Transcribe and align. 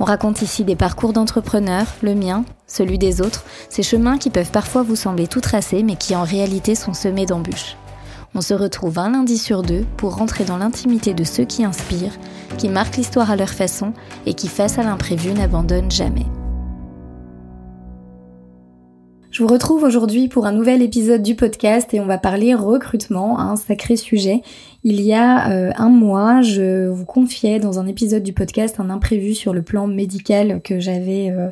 On 0.00 0.04
raconte 0.04 0.42
ici 0.42 0.64
des 0.64 0.76
parcours 0.76 1.12
d'entrepreneurs, 1.12 1.86
le 2.02 2.14
mien, 2.14 2.44
celui 2.66 2.98
des 2.98 3.20
autres, 3.20 3.44
ces 3.68 3.82
chemins 3.82 4.18
qui 4.18 4.30
peuvent 4.30 4.52
parfois 4.52 4.82
vous 4.82 4.96
sembler 4.96 5.26
tout 5.26 5.40
tracés 5.40 5.82
mais 5.82 5.96
qui 5.96 6.14
en 6.14 6.22
réalité 6.22 6.74
sont 6.74 6.94
semés 6.94 7.26
d'embûches. 7.26 7.76
On 8.34 8.40
se 8.40 8.54
retrouve 8.54 8.98
un 8.98 9.10
lundi 9.10 9.38
sur 9.38 9.62
deux 9.62 9.84
pour 9.96 10.16
rentrer 10.16 10.44
dans 10.44 10.58
l'intimité 10.58 11.14
de 11.14 11.24
ceux 11.24 11.44
qui 11.44 11.64
inspirent, 11.64 12.16
qui 12.58 12.68
marquent 12.68 12.96
l'histoire 12.96 13.30
à 13.30 13.36
leur 13.36 13.48
façon 13.48 13.92
et 14.26 14.34
qui, 14.34 14.48
face 14.48 14.78
à 14.78 14.82
l'imprévu, 14.82 15.32
n'abandonnent 15.32 15.90
jamais. 15.90 16.26
Je 19.38 19.44
vous 19.44 19.50
retrouve 19.50 19.84
aujourd'hui 19.84 20.26
pour 20.26 20.46
un 20.46 20.52
nouvel 20.52 20.82
épisode 20.82 21.22
du 21.22 21.36
podcast 21.36 21.94
et 21.94 22.00
on 22.00 22.06
va 22.06 22.18
parler 22.18 22.56
recrutement, 22.56 23.38
un 23.38 23.54
sacré 23.54 23.94
sujet. 23.94 24.42
Il 24.82 25.00
y 25.00 25.14
a 25.14 25.52
euh, 25.52 25.70
un 25.76 25.90
mois, 25.90 26.42
je 26.42 26.88
vous 26.88 27.04
confiais 27.04 27.60
dans 27.60 27.78
un 27.78 27.86
épisode 27.86 28.24
du 28.24 28.32
podcast 28.32 28.80
un 28.80 28.90
imprévu 28.90 29.34
sur 29.34 29.54
le 29.54 29.62
plan 29.62 29.86
médical 29.86 30.60
que 30.60 30.80
j'avais 30.80 31.30
euh, 31.30 31.50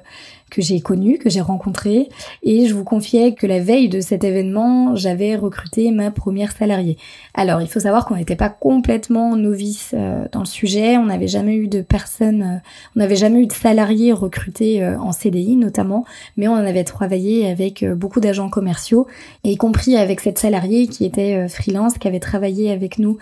que 0.50 0.62
j'ai 0.62 0.80
connu, 0.80 1.18
que 1.18 1.28
j'ai 1.28 1.40
rencontré, 1.40 2.08
et 2.42 2.66
je 2.66 2.74
vous 2.74 2.84
confiais 2.84 3.34
que 3.34 3.46
la 3.46 3.58
veille 3.58 3.88
de 3.88 4.00
cet 4.00 4.22
événement, 4.22 4.94
j'avais 4.94 5.34
recruté 5.34 5.90
ma 5.90 6.10
première 6.10 6.52
salariée. 6.52 6.96
Alors, 7.34 7.60
il 7.60 7.68
faut 7.68 7.80
savoir 7.80 8.06
qu'on 8.06 8.16
n'était 8.16 8.36
pas 8.36 8.48
complètement 8.48 9.36
novice 9.36 9.90
euh, 9.94 10.26
dans 10.30 10.40
le 10.40 10.46
sujet, 10.46 10.98
on 10.98 11.06
n'avait 11.06 11.26
jamais 11.26 11.56
eu 11.56 11.66
de 11.66 11.82
personnes, 11.82 12.42
euh, 12.42 12.68
on 12.94 13.00
n'avait 13.00 13.16
jamais 13.16 13.40
eu 13.40 13.46
de 13.46 13.52
salariés 13.52 14.12
recrutés 14.12 14.82
euh, 14.82 14.98
en 14.98 15.10
CDI 15.12 15.56
notamment, 15.56 16.04
mais 16.36 16.46
on 16.46 16.52
en 16.52 16.64
avait 16.64 16.84
travaillé 16.84 17.50
avec 17.50 17.84
beaucoup 17.84 18.20
d'agents 18.20 18.48
commerciaux, 18.48 19.06
et 19.42 19.50
y 19.50 19.56
compris 19.56 19.96
avec 19.96 20.20
cette 20.20 20.38
salariée 20.38 20.86
qui 20.86 21.04
était 21.04 21.48
freelance, 21.48 21.98
qui 21.98 22.06
avait 22.06 22.20
travaillé 22.20 22.70
avec 22.70 22.98
nous 22.98 23.18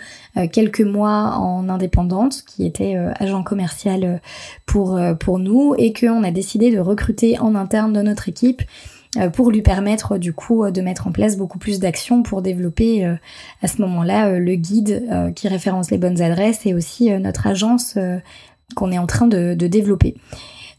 quelques 0.52 0.80
mois 0.80 1.36
en 1.38 1.68
indépendante, 1.68 2.44
qui 2.46 2.66
était 2.66 2.96
agent 3.18 3.42
commercial 3.42 4.20
pour 4.66 4.98
pour 5.20 5.38
nous, 5.38 5.74
et 5.78 5.92
qu'on 5.92 6.22
a 6.24 6.30
décidé 6.30 6.70
de 6.70 6.78
recruter 6.78 7.13
en 7.40 7.54
interne 7.54 7.92
de 7.92 8.02
notre 8.02 8.28
équipe 8.28 8.62
euh, 9.16 9.30
pour 9.30 9.50
lui 9.50 9.62
permettre 9.62 10.18
du 10.18 10.32
coup 10.32 10.68
de 10.70 10.80
mettre 10.80 11.06
en 11.06 11.12
place 11.12 11.36
beaucoup 11.36 11.58
plus 11.58 11.78
d'actions 11.78 12.22
pour 12.22 12.42
développer 12.42 13.04
euh, 13.04 13.14
à 13.62 13.68
ce 13.68 13.80
moment-là 13.82 14.28
euh, 14.28 14.38
le 14.38 14.54
guide 14.56 15.08
qui 15.36 15.48
référence 15.48 15.90
les 15.90 15.98
bonnes 15.98 16.20
adresses 16.20 16.66
et 16.66 16.74
aussi 16.74 17.10
notre 17.18 17.46
agence 17.46 17.98
qu'on 18.74 18.92
est 18.92 18.98
en 18.98 19.06
train 19.06 19.26
de, 19.26 19.54
développer. 19.54 20.16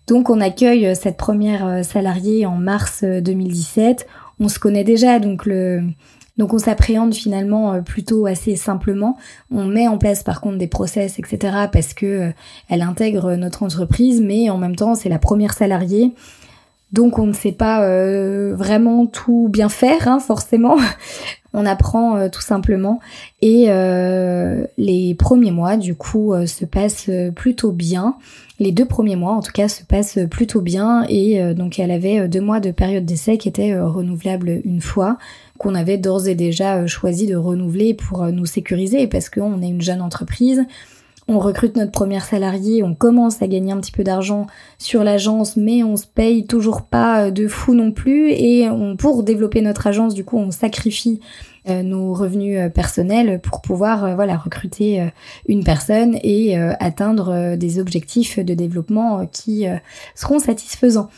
Donc 0.07 0.29
on 0.29 0.41
accueille 0.41 0.95
cette 0.95 1.17
première 1.17 1.83
salariée 1.83 2.45
en 2.45 2.57
mars 2.57 3.03
2017. 3.03 4.07
On 4.39 4.49
se 4.49 4.59
connaît 4.59 4.83
déjà, 4.83 5.19
donc 5.19 5.45
le 5.45 5.81
donc 6.37 6.53
on 6.53 6.59
s'appréhende 6.59 7.13
finalement 7.13 7.81
plutôt 7.81 8.25
assez 8.25 8.55
simplement. 8.55 9.17
On 9.51 9.65
met 9.65 9.87
en 9.87 9.97
place 9.97 10.23
par 10.23 10.41
contre 10.41 10.57
des 10.57 10.67
process, 10.67 11.17
etc. 11.19 11.67
parce 11.71 11.93
que 11.93 12.31
elle 12.69 12.81
intègre 12.81 13.35
notre 13.35 13.63
entreprise, 13.63 14.21
mais 14.21 14.49
en 14.49 14.57
même 14.57 14.75
temps 14.75 14.95
c'est 14.95 15.09
la 15.09 15.19
première 15.19 15.53
salariée. 15.53 16.13
Donc 16.95 17.19
on 17.19 17.25
ne 17.27 17.33
sait 17.33 17.51
pas 17.51 17.83
euh, 17.83 18.55
vraiment 18.55 19.05
tout 19.05 19.49
bien 19.51 19.67
faire, 19.67 20.07
hein, 20.07 20.19
forcément. 20.19 20.77
on 21.53 21.65
apprend 21.65 22.15
euh, 22.15 22.29
tout 22.29 22.41
simplement. 22.41 23.01
Et 23.41 23.65
euh, 23.67 24.65
les 24.77 25.13
premiers 25.13 25.51
mois, 25.51 25.75
du 25.75 25.95
coup, 25.95 26.33
se 26.45 26.63
passent 26.63 27.09
plutôt 27.35 27.73
bien. 27.73 28.15
Les 28.59 28.71
deux 28.71 28.85
premiers 28.85 29.17
mois, 29.17 29.33
en 29.33 29.41
tout 29.41 29.51
cas, 29.51 29.67
se 29.67 29.83
passent 29.83 30.19
plutôt 30.31 30.61
bien. 30.61 31.05
Et 31.09 31.53
donc 31.53 31.79
elle 31.79 31.91
avait 31.91 32.29
deux 32.29 32.39
mois 32.39 32.61
de 32.61 32.71
période 32.71 33.05
d'essai 33.05 33.37
qui 33.37 33.49
était 33.49 33.77
renouvelable 33.77 34.61
une 34.63 34.81
fois, 34.81 35.17
qu'on 35.57 35.75
avait 35.75 35.97
d'ores 35.97 36.27
et 36.27 36.35
déjà 36.35 36.85
choisi 36.87 37.27
de 37.27 37.35
renouveler 37.35 37.93
pour 37.93 38.25
nous 38.27 38.45
sécuriser, 38.45 39.07
parce 39.07 39.29
qu'on 39.29 39.61
est 39.61 39.69
une 39.69 39.81
jeune 39.81 40.01
entreprise 40.01 40.65
on 41.27 41.39
recrute 41.39 41.75
notre 41.75 41.91
première 41.91 42.23
salariée, 42.23 42.83
on 42.83 42.93
commence 42.93 43.41
à 43.41 43.47
gagner 43.47 43.71
un 43.71 43.79
petit 43.79 43.91
peu 43.91 44.03
d'argent 44.03 44.45
sur 44.77 45.03
l'agence, 45.03 45.57
mais 45.57 45.83
on 45.83 45.97
se 45.97 46.05
paye 46.05 46.45
toujours 46.45 46.83
pas 46.83 47.25
euh, 47.25 47.31
de 47.31 47.47
fou 47.47 47.73
non 47.73 47.91
plus. 47.91 48.31
Et 48.31 48.67
pour 48.99 49.23
développer 49.23 49.61
notre 49.61 49.87
agence, 49.87 50.13
du 50.13 50.23
coup, 50.23 50.37
on 50.37 50.51
sacrifie 50.51 51.19
euh, 51.67 51.81
nos 51.81 52.13
revenus 52.13 52.59
euh, 52.59 52.69
personnels 52.69 53.39
pour 53.41 53.61
pouvoir 53.61 54.15
voilà 54.15 54.37
recruter 54.37 55.09
une 55.47 55.63
personne 55.63 56.17
et 56.21 56.57
atteindre 56.57 57.55
des 57.55 57.79
objectifs 57.79 58.39
de 58.39 58.53
développement 58.53 59.25
qui 59.25 59.65
seront 60.13 60.39
satisfaisants. 60.39 61.09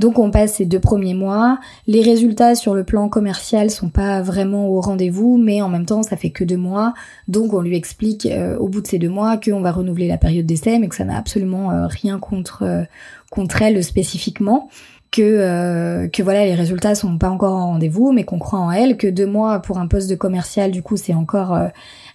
Donc 0.00 0.18
on 0.18 0.30
passe 0.30 0.54
ces 0.54 0.64
deux 0.64 0.80
premiers 0.80 1.12
mois. 1.12 1.58
Les 1.86 2.00
résultats 2.00 2.54
sur 2.54 2.74
le 2.74 2.84
plan 2.84 3.10
commercial 3.10 3.70
sont 3.70 3.90
pas 3.90 4.22
vraiment 4.22 4.66
au 4.66 4.80
rendez-vous, 4.80 5.36
mais 5.36 5.60
en 5.60 5.68
même 5.68 5.84
temps 5.84 6.02
ça 6.02 6.16
fait 6.16 6.30
que 6.30 6.42
deux 6.42 6.56
mois. 6.56 6.94
Donc 7.28 7.52
on 7.52 7.60
lui 7.60 7.76
explique 7.76 8.24
euh, 8.24 8.56
au 8.56 8.68
bout 8.68 8.80
de 8.80 8.86
ces 8.86 8.98
deux 8.98 9.10
mois 9.10 9.36
qu'on 9.36 9.60
va 9.60 9.72
renouveler 9.72 10.08
la 10.08 10.16
période 10.16 10.46
d'essai, 10.46 10.78
mais 10.78 10.88
que 10.88 10.94
ça 10.94 11.04
n'a 11.04 11.18
absolument 11.18 11.70
euh, 11.70 11.86
rien 11.86 12.18
contre 12.18 12.62
euh, 12.62 12.84
contre 13.30 13.60
elle 13.60 13.84
spécifiquement. 13.84 14.70
Que, 15.12 16.06
que 16.06 16.22
voilà 16.22 16.44
les 16.44 16.54
résultats 16.54 16.94
sont 16.94 17.18
pas 17.18 17.30
encore 17.30 17.56
en 17.56 17.72
rendez-vous 17.72 18.12
mais 18.12 18.22
qu'on 18.22 18.38
croit 18.38 18.60
en 18.60 18.70
elle 18.70 18.96
que 18.96 19.08
deux 19.08 19.26
mois 19.26 19.58
pour 19.58 19.78
un 19.78 19.88
poste 19.88 20.08
de 20.08 20.14
commercial 20.14 20.70
du 20.70 20.84
coup 20.84 20.96
c'est 20.96 21.14
encore 21.14 21.58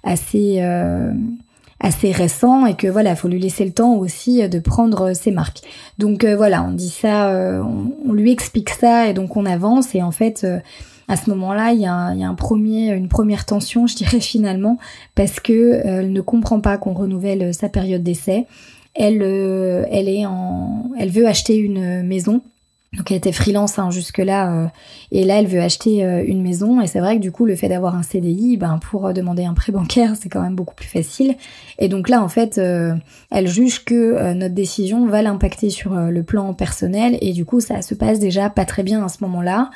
assez 0.02 0.62
assez 1.80 2.12
récent 2.12 2.66
et 2.66 2.76
que 2.76 2.88
voilà, 2.88 3.16
faut 3.16 3.28
lui 3.28 3.40
laisser 3.40 3.66
le 3.66 3.72
temps 3.72 3.96
aussi 3.96 4.42
euh, 4.42 4.48
de 4.48 4.60
prendre 4.60 5.10
euh, 5.10 5.14
ses 5.14 5.32
marques. 5.32 5.62
Donc 5.98 6.24
euh, 6.24 6.36
voilà, 6.36 6.64
on 6.64 6.72
dit 6.72 6.90
ça, 6.90 7.32
on, 7.64 8.14
lui 8.14 8.32
explique 8.32 8.70
ça 8.70 9.08
et 9.08 9.14
donc 9.14 9.36
on 9.36 9.46
avance 9.46 9.94
et 9.94 10.02
en 10.02 10.12
fait 10.12 10.48
à 11.08 11.18
ce 11.18 11.30
moment-là, 11.30 11.74
il 11.74 11.82
y, 11.82 11.86
a 11.86 11.94
un, 11.94 12.36
premier, 12.36 12.92
une 12.94 13.10
première 13.10 13.46
tension, 13.46 13.88
je 13.88 13.96
dirais 13.96 14.20
finalement, 14.22 14.78
parce 15.14 15.40
que 15.40 15.82
elle 15.84 16.14
ne 16.14 16.22
comprend 16.22 16.62
pas 16.62 16.78
qu'on 16.78 16.94
renouvelle 16.94 17.54
sa 17.54 17.70
période 17.70 18.04
d'essai. 18.04 18.48
Elle, 18.96 19.22
elle 19.22 20.08
est 20.08 20.26
en, 20.26 20.92
elle 20.98 21.10
veut 21.10 21.28
acheter 21.28 21.58
une 21.58 22.04
maison 22.04 22.42
donc 22.94 23.12
elle 23.12 23.18
était 23.18 23.32
freelance 23.32 23.78
hein, 23.78 23.90
jusque-là 23.90 24.52
euh, 24.52 24.68
et 25.12 25.24
là 25.26 25.40
elle 25.40 25.48
veut 25.48 25.62
acheter 25.62 26.06
euh, 26.06 26.24
une 26.26 26.42
maison. 26.42 26.82
Et 26.82 26.88
c'est 26.88 27.00
vrai 27.00 27.18
que 27.18 27.22
du 27.22 27.32
coup 27.32 27.46
le 27.46 27.56
fait 27.56 27.68
d'avoir 27.68 27.96
un 27.96 28.04
CDI, 28.04 28.58
ben 28.58 28.80
pour 28.80 29.08
euh, 29.08 29.14
demander 29.14 29.44
un 29.44 29.54
prêt 29.54 29.72
bancaire 29.72 30.14
c'est 30.20 30.30
quand 30.30 30.42
même 30.42 30.56
beaucoup 30.56 30.76
plus 30.76 30.88
facile. 30.88 31.36
Et 31.80 31.88
donc 31.88 32.10
là 32.10 32.22
en 32.24 32.30
fait 32.30 32.58
elle 32.58 33.48
juge 33.48 33.84
que 33.84 34.34
notre 34.34 34.56
décision 34.56 35.08
va 35.08 35.22
l'impacter 35.22 35.70
sur 35.70 35.94
le 35.94 36.24
plan 36.24 36.54
personnel. 36.54 37.18
Et 37.22 37.34
du 37.34 37.46
coup 37.46 37.60
ça 37.60 37.82
se 37.82 37.94
passe 37.96 38.20
déjà 38.20 38.50
pas 38.50 38.66
très 38.66 38.84
bien 38.84 39.04
à 39.04 39.10
ce 39.10 39.18
moment-là. 39.22 39.72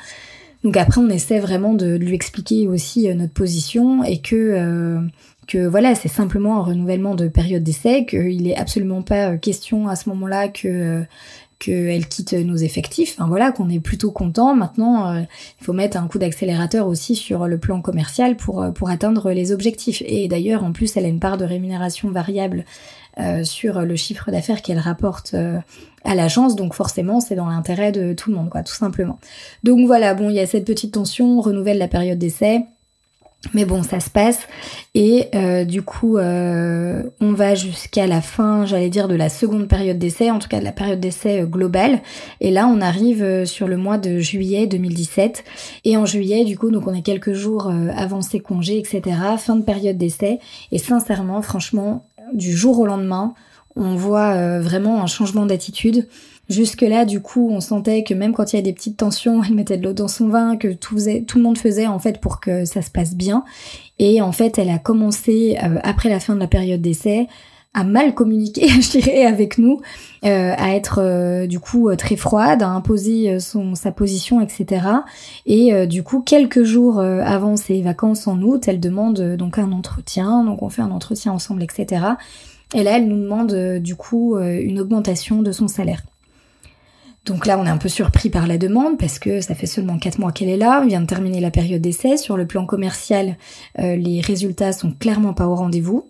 Donc 0.64 0.76
après 0.76 1.00
on 1.00 1.08
essaie 1.08 1.38
vraiment 1.38 1.74
de, 1.74 1.96
lui 1.96 2.14
expliquer 2.14 2.68
aussi 2.68 3.14
notre 3.14 3.32
position 3.32 4.02
et 4.02 4.20
que 4.20 5.00
que 5.46 5.66
voilà, 5.66 5.96
c'est 5.96 6.08
simplement 6.08 6.58
un 6.58 6.62
renouvellement 6.62 7.16
de 7.16 7.26
période 7.26 7.64
d'essai, 7.64 8.06
qu'il 8.06 8.46
est 8.46 8.56
absolument 8.56 9.02
pas 9.02 9.36
question 9.36 9.88
à 9.88 9.96
ce 9.96 10.08
moment-là 10.10 10.46
que 10.46 11.02
qu'elle 11.60 12.08
quitte 12.08 12.32
nos 12.32 12.56
effectifs, 12.56 13.14
enfin 13.16 13.28
voilà, 13.28 13.52
qu'on 13.52 13.68
est 13.68 13.80
plutôt 13.80 14.10
content. 14.10 14.56
Maintenant, 14.56 15.12
euh, 15.12 15.20
il 15.60 15.64
faut 15.64 15.74
mettre 15.74 15.98
un 15.98 16.08
coup 16.08 16.18
d'accélérateur 16.18 16.88
aussi 16.88 17.14
sur 17.14 17.46
le 17.46 17.58
plan 17.58 17.82
commercial 17.82 18.36
pour, 18.36 18.62
euh, 18.62 18.70
pour 18.70 18.88
atteindre 18.88 19.30
les 19.30 19.52
objectifs. 19.52 20.02
Et 20.06 20.26
d'ailleurs, 20.26 20.64
en 20.64 20.72
plus, 20.72 20.96
elle 20.96 21.04
a 21.04 21.08
une 21.08 21.20
part 21.20 21.36
de 21.36 21.44
rémunération 21.44 22.10
variable 22.10 22.64
euh, 23.18 23.44
sur 23.44 23.82
le 23.82 23.94
chiffre 23.94 24.30
d'affaires 24.30 24.62
qu'elle 24.62 24.78
rapporte 24.78 25.34
à 26.04 26.14
l'agence, 26.14 26.56
donc 26.56 26.72
forcément, 26.72 27.20
c'est 27.20 27.34
dans 27.34 27.48
l'intérêt 27.48 27.92
de 27.92 28.14
tout 28.14 28.30
le 28.30 28.36
monde, 28.36 28.48
quoi, 28.48 28.62
tout 28.62 28.74
simplement. 28.74 29.18
Donc 29.62 29.86
voilà, 29.86 30.14
bon, 30.14 30.30
il 30.30 30.36
y 30.36 30.40
a 30.40 30.46
cette 30.46 30.64
petite 30.64 30.94
tension, 30.94 31.38
on 31.38 31.40
renouvelle 31.42 31.78
la 31.78 31.88
période 31.88 32.18
d'essai. 32.18 32.64
Mais 33.54 33.64
bon, 33.64 33.82
ça 33.82 34.00
se 34.00 34.10
passe 34.10 34.46
et 34.94 35.28
euh, 35.34 35.64
du 35.64 35.82
coup, 35.82 36.18
euh, 36.18 37.02
on 37.20 37.32
va 37.32 37.54
jusqu'à 37.54 38.06
la 38.06 38.20
fin, 38.20 38.66
j'allais 38.66 38.90
dire, 38.90 39.08
de 39.08 39.14
la 39.14 39.28
seconde 39.28 39.66
période 39.66 39.98
d'essai, 39.98 40.30
en 40.30 40.38
tout 40.38 40.48
cas 40.48 40.60
de 40.60 40.64
la 40.64 40.72
période 40.72 41.00
d'essai 41.00 41.40
euh, 41.40 41.46
globale. 41.46 42.02
Et 42.40 42.50
là, 42.50 42.66
on 42.66 42.80
arrive 42.80 43.46
sur 43.46 43.66
le 43.66 43.78
mois 43.78 43.98
de 43.98 44.18
juillet 44.18 44.66
2017. 44.66 45.44
Et 45.84 45.96
en 45.96 46.06
juillet, 46.06 46.44
du 46.44 46.58
coup, 46.58 46.70
donc 46.70 46.86
on 46.86 46.94
est 46.94 47.02
quelques 47.02 47.32
jours 47.32 47.72
avant 47.96 48.20
ses 48.20 48.40
congés, 48.40 48.78
etc. 48.78 49.02
Fin 49.38 49.56
de 49.56 49.62
période 49.62 49.96
d'essai. 49.96 50.38
Et 50.70 50.78
sincèrement, 50.78 51.40
franchement, 51.40 52.08
du 52.34 52.54
jour 52.54 52.78
au 52.78 52.86
lendemain, 52.86 53.34
on 53.76 53.94
voit 53.94 54.58
vraiment 54.58 55.02
un 55.02 55.06
changement 55.06 55.46
d'attitude. 55.46 56.08
Jusque-là, 56.50 57.04
du 57.04 57.20
coup, 57.20 57.48
on 57.48 57.60
sentait 57.60 58.02
que 58.02 58.12
même 58.12 58.32
quand 58.32 58.52
il 58.52 58.56
y 58.56 58.58
a 58.58 58.62
des 58.62 58.72
petites 58.72 58.96
tensions, 58.96 59.40
elle 59.44 59.54
mettait 59.54 59.76
de 59.76 59.84
l'eau 59.84 59.92
dans 59.92 60.08
son 60.08 60.26
vin, 60.26 60.56
que 60.56 60.66
tout, 60.72 60.96
faisait, 60.96 61.22
tout 61.22 61.38
le 61.38 61.44
monde 61.44 61.56
faisait 61.56 61.86
en 61.86 62.00
fait 62.00 62.20
pour 62.20 62.40
que 62.40 62.64
ça 62.64 62.82
se 62.82 62.90
passe 62.90 63.14
bien. 63.14 63.44
Et 64.00 64.20
en 64.20 64.32
fait, 64.32 64.58
elle 64.58 64.68
a 64.68 64.80
commencé, 64.80 65.56
euh, 65.62 65.78
après 65.84 66.08
la 66.08 66.18
fin 66.18 66.34
de 66.34 66.40
la 66.40 66.48
période 66.48 66.82
d'essai, 66.82 67.28
à 67.72 67.84
mal 67.84 68.14
communiquer, 68.14 68.66
je 68.80 68.90
dirais, 68.90 69.26
avec 69.26 69.58
nous, 69.58 69.80
euh, 70.24 70.52
à 70.58 70.74
être 70.74 70.98
euh, 71.00 71.46
du 71.46 71.60
coup 71.60 71.94
très 71.94 72.16
froide, 72.16 72.64
à 72.64 72.68
imposer 72.68 73.38
son 73.38 73.76
sa 73.76 73.92
position, 73.92 74.40
etc. 74.40 74.84
Et 75.46 75.86
du 75.86 76.02
coup, 76.02 76.20
quelques 76.20 76.64
jours 76.64 76.98
avant 76.98 77.54
ses 77.56 77.80
vacances 77.80 78.26
en 78.26 78.42
août, 78.42 78.64
elle 78.66 78.80
demande 78.80 79.36
donc 79.36 79.56
un 79.56 79.70
entretien, 79.70 80.42
donc 80.42 80.62
on 80.62 80.68
fait 80.68 80.82
un 80.82 80.90
entretien 80.90 81.30
ensemble, 81.30 81.62
etc. 81.62 82.06
Et 82.74 82.82
là, 82.82 82.96
elle 82.96 83.06
nous 83.06 83.20
demande 83.20 83.54
du 83.78 83.94
coup 83.94 84.36
une 84.36 84.80
augmentation 84.80 85.42
de 85.42 85.52
son 85.52 85.68
salaire. 85.68 86.02
Donc 87.26 87.46
là, 87.46 87.58
on 87.58 87.66
est 87.66 87.70
un 87.70 87.76
peu 87.76 87.88
surpris 87.88 88.30
par 88.30 88.46
la 88.46 88.56
demande 88.56 88.98
parce 88.98 89.18
que 89.18 89.40
ça 89.40 89.54
fait 89.54 89.66
seulement 89.66 89.98
4 89.98 90.18
mois 90.18 90.32
qu'elle 90.32 90.48
est 90.48 90.56
là, 90.56 90.80
on 90.82 90.86
vient 90.86 91.02
de 91.02 91.06
terminer 91.06 91.40
la 91.40 91.50
période 91.50 91.82
d'essai. 91.82 92.16
Sur 92.16 92.36
le 92.36 92.46
plan 92.46 92.64
commercial, 92.64 93.36
les 93.76 94.22
résultats 94.22 94.72
sont 94.72 94.92
clairement 94.92 95.34
pas 95.34 95.46
au 95.46 95.54
rendez-vous. 95.54 96.08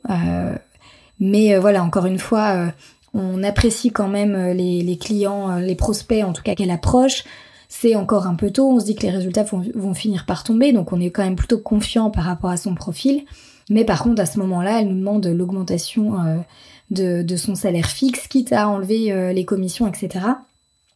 Mais 1.21 1.55
euh, 1.55 1.61
voilà, 1.61 1.85
encore 1.85 2.07
une 2.07 2.19
fois, 2.19 2.55
euh, 2.55 2.71
on 3.15 3.43
apprécie 3.43 3.91
quand 3.91 4.09
même 4.09 4.35
euh, 4.35 4.55
les, 4.55 4.99
clients, 4.99 5.57
les 5.57 5.77
prospects 5.77 6.25
en 6.25 6.33
tout 6.33 6.43
cas 6.43 6.55
qu'elle 6.55 6.71
approche. 6.71 7.25
C'est 7.69 7.95
encore 7.95 8.27
un 8.27 8.35
peu 8.35 8.51
tôt, 8.51 8.69
on 8.69 8.81
se 8.81 8.87
dit 8.87 8.97
que 8.97 9.03
les 9.03 9.11
résultats 9.11 9.45
vont, 9.45 9.95
finir 9.95 10.27
par 10.27 10.43
tomber, 10.43 10.73
donc 10.73 10.93
on 10.93 11.01
est 11.01 11.11
quand 11.11 11.23
même 11.23 11.37
plutôt 11.37 11.59
confiant 11.59 12.11
par 12.11 12.25
rapport 12.25 12.51
à 12.51 12.57
son 12.57 12.75
profil. 12.75 13.25
Mais 13.69 13.85
par 13.85 14.03
contre, 14.03 14.21
à 14.21 14.27
ce 14.27 14.41
moment-là, 14.41 14.81
elle 14.81 14.89
nous 14.89 14.99
demande 14.99 15.25
l'augmentation 15.29 16.17
de, 16.91 17.37
son 17.37 17.55
salaire 17.55 17.87
fixe, 17.87 18.27
quitte 18.27 18.53
à 18.53 18.69
enlever 18.69 19.33
les 19.33 19.45
commissions, 19.45 19.87
etc. 19.87 20.25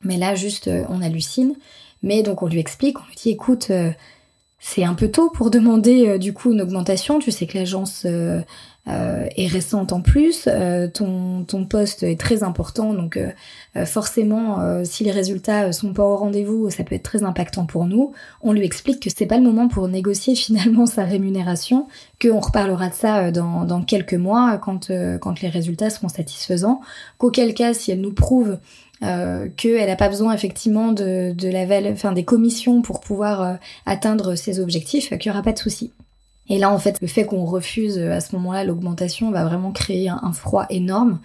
Mais 0.04 0.16
là, 0.16 0.34
juste, 0.34 0.70
on 0.88 1.02
hallucine. 1.02 1.54
Mais 2.02 2.22
donc, 2.22 2.42
on 2.42 2.46
lui 2.46 2.58
explique, 2.58 3.00
on 3.00 3.06
lui 3.08 3.16
dit, 3.16 3.30
écoute, 3.30 3.72
c'est 4.58 4.84
un 4.84 4.94
peu 4.94 5.10
tôt 5.10 5.30
pour 5.30 5.50
demander 5.50 6.18
du 6.18 6.32
coup 6.32 6.52
une 6.52 6.62
augmentation. 6.62 7.18
Tu 7.18 7.30
sais 7.30 7.46
que 7.46 7.56
l'agence 7.56 8.06
euh, 8.86 9.26
est 9.36 9.46
récente 9.46 9.94
en 9.94 10.02
plus, 10.02 10.46
euh, 10.46 10.88
ton, 10.88 11.44
ton 11.44 11.64
poste 11.64 12.02
est 12.02 12.20
très 12.20 12.42
important, 12.42 12.92
donc 12.92 13.16
euh, 13.16 13.86
forcément, 13.86 14.84
si 14.84 15.04
les 15.04 15.10
résultats 15.10 15.72
sont 15.72 15.94
pas 15.94 16.04
au 16.04 16.16
rendez-vous, 16.16 16.68
ça 16.68 16.84
peut 16.84 16.94
être 16.94 17.02
très 17.02 17.22
impactant 17.22 17.64
pour 17.64 17.86
nous. 17.86 18.12
On 18.42 18.52
lui 18.52 18.64
explique 18.64 19.00
que 19.00 19.08
c'est 19.08 19.24
pas 19.24 19.38
le 19.38 19.42
moment 19.42 19.68
pour 19.68 19.88
négocier 19.88 20.34
finalement 20.34 20.84
sa 20.84 21.04
rémunération, 21.04 21.86
qu'on 22.20 22.40
reparlera 22.40 22.90
de 22.90 22.94
ça 22.94 23.30
dans, 23.30 23.64
dans 23.64 23.82
quelques 23.82 24.14
mois 24.14 24.58
quand, 24.58 24.92
quand 25.20 25.40
les 25.40 25.48
résultats 25.48 25.88
seront 25.88 26.08
satisfaisants, 26.08 26.82
qu'auquel 27.16 27.54
cas, 27.54 27.72
si 27.72 27.90
elle 27.90 28.02
nous 28.02 28.12
prouve 28.12 28.58
euh, 29.02 29.48
qu'elle 29.56 29.86
n'a 29.88 29.96
pas 29.96 30.08
besoin 30.08 30.34
effectivement 30.34 30.92
de, 30.92 31.32
de 31.32 31.48
la 31.48 31.64
enfin 31.90 32.12
des 32.12 32.24
commissions 32.24 32.82
pour 32.82 33.00
pouvoir 33.00 33.58
atteindre 33.86 34.34
ses 34.34 34.60
objectifs, 34.60 35.08
qu'il 35.18 35.30
n'y 35.30 35.34
aura 35.34 35.42
pas 35.42 35.52
de 35.52 35.58
souci. 35.58 35.90
Et 36.48 36.58
là, 36.58 36.70
en 36.70 36.78
fait, 36.78 37.00
le 37.00 37.06
fait 37.06 37.24
qu'on 37.24 37.44
refuse 37.44 37.98
euh, 37.98 38.12
à 38.12 38.20
ce 38.20 38.36
moment-là 38.36 38.64
l'augmentation 38.64 39.30
va 39.30 39.44
vraiment 39.44 39.72
créer 39.72 40.08
un, 40.08 40.32
froid 40.32 40.66
énorme. 40.70 41.20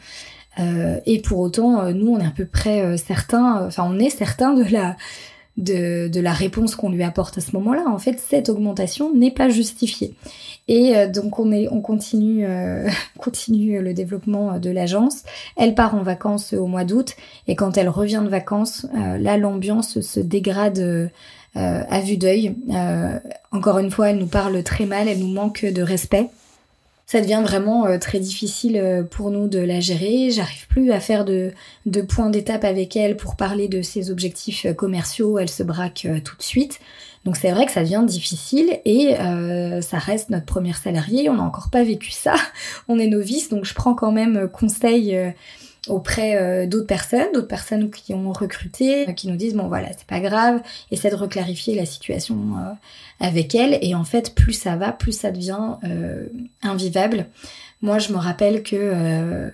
Euh, 0.60 1.00
et 1.06 1.22
pour 1.22 1.40
autant, 1.40 1.82
euh, 1.82 1.92
nous, 1.94 2.08
on 2.08 2.20
est 2.20 2.26
à 2.26 2.32
peu 2.32 2.46
près 2.46 2.82
euh, 2.82 2.98
certains, 2.98 3.66
enfin, 3.66 3.86
on 3.88 4.00
est 4.00 4.10
certains 4.10 4.54
de 4.54 4.64
la 4.64 4.96
de, 5.58 6.08
de 6.08 6.22
la 6.22 6.32
réponse 6.32 6.76
qu'on 6.76 6.90
lui 6.90 7.04
apporte 7.04 7.38
à 7.38 7.42
ce 7.42 7.52
moment-là. 7.58 7.84
En 7.90 7.98
fait, 7.98 8.18
cette 8.18 8.48
augmentation 8.48 9.14
n'est 9.14 9.32
pas 9.32 9.50
justifiée. 9.50 10.14
Et 10.70 10.94
donc, 11.08 11.38
on 11.38 11.52
est, 11.52 11.68
on 11.70 11.82
continue, 11.82 12.48
continue 13.18 13.82
le 13.82 13.94
développement 13.94 14.58
de 14.58 14.70
l'agence. 14.70 15.24
Elle 15.58 15.76
part 15.76 15.96
en 15.96 16.02
vacances 16.02 16.54
au 16.54 16.66
mois 16.66 16.86
d'août, 16.86 17.18
et 17.48 17.58
quand 17.58 17.78
elle 17.78 17.90
revient 17.90 18.22
de 18.24 18.30
vacances, 18.30 18.86
là, 18.94 19.36
l'ambiance 19.36 20.00
se 20.00 20.22
dégrade 20.22 21.12
à 21.56 22.00
vue 22.02 22.18
d'œil. 22.18 22.56
Euh, 22.72 23.20
encore 23.52 23.80
une 23.80 23.92
fois, 23.92 24.10
elle 24.10 24.18
nous 24.18 24.28
parle 24.28 24.62
très 24.64 24.86
mal, 24.86 25.08
elle 25.08 25.20
nous 25.20 25.34
manque 25.34 25.66
de 25.66 25.82
respect. 25.82 26.28
Ça 27.06 27.22
devient 27.22 27.42
vraiment 27.44 27.88
euh, 27.88 27.98
très 27.98 28.20
difficile 28.20 29.08
pour 29.10 29.32
nous 29.32 29.48
de 29.48 29.58
la 29.58 29.80
gérer. 29.80 30.30
J'arrive 30.30 30.68
plus 30.68 30.92
à 30.92 31.00
faire 31.00 31.26
de, 31.26 31.52
de 31.88 32.02
points 32.02 32.30
d'étape 32.30 32.64
avec 32.64 32.96
elle 32.96 33.18
pour 33.18 33.36
parler 33.36 33.68
de 33.68 33.82
ses 33.82 34.12
objectifs 34.12 34.68
commerciaux. 34.76 35.40
Elle 35.40 35.50
se 35.50 35.64
braque 35.64 36.08
tout 36.24 36.38
de 36.38 36.44
suite. 36.44 36.80
Donc 37.26 37.36
c'est 37.36 37.52
vrai 37.52 37.66
que 37.66 37.72
ça 37.72 37.82
devient 37.82 38.04
difficile 38.06 38.80
et 38.86 39.16
ça 39.82 39.98
reste 39.98 40.30
notre 40.30 40.46
première 40.46 40.78
salariée. 40.78 41.30
On 41.30 41.36
n'a 41.36 41.44
encore 41.44 41.70
pas 41.72 41.84
vécu 41.84 42.12
ça. 42.12 42.36
On 42.88 43.00
est 43.00 43.08
novice, 43.08 43.50
donc 43.50 43.66
je 43.66 43.74
prends 43.74 43.96
quand 43.96 44.12
même 44.12 44.48
conseil 44.48 45.18
auprès 45.88 46.36
euh, 46.36 46.68
d'autres 46.68 46.88
personnes, 46.88 47.32
d'autres 47.34 47.48
personnes 47.48 47.90
qui 47.90 48.14
ont 48.14 48.32
recruté, 48.32 49.08
euh, 49.08 49.14
qui 49.14 49.28
nous 49.28 49.38
disent 49.38 49.56
bon 49.56 49.68
voilà 49.68 49.88
c'est 49.98 50.08
pas 50.08 50.20
grave, 50.20 50.62
essaie 50.92 51.10
de 51.10 51.16
reclarifier 51.16 51.76
la 51.76 51.86
situation 51.86 52.36
euh, 52.36 52.74
avec 53.20 53.56
elle 53.56 53.80
et 53.82 53.96
en 53.96 54.04
fait 54.04 54.36
plus 54.36 54.54
ça 54.54 54.76
va, 54.76 54.92
plus 54.92 55.14
ça 55.14 55.32
devient 55.32 55.76
invivable. 56.62 57.28
Moi 57.82 58.00
je 58.00 58.12
me 58.12 58.18
rappelle 58.18 58.62
que 58.64 59.52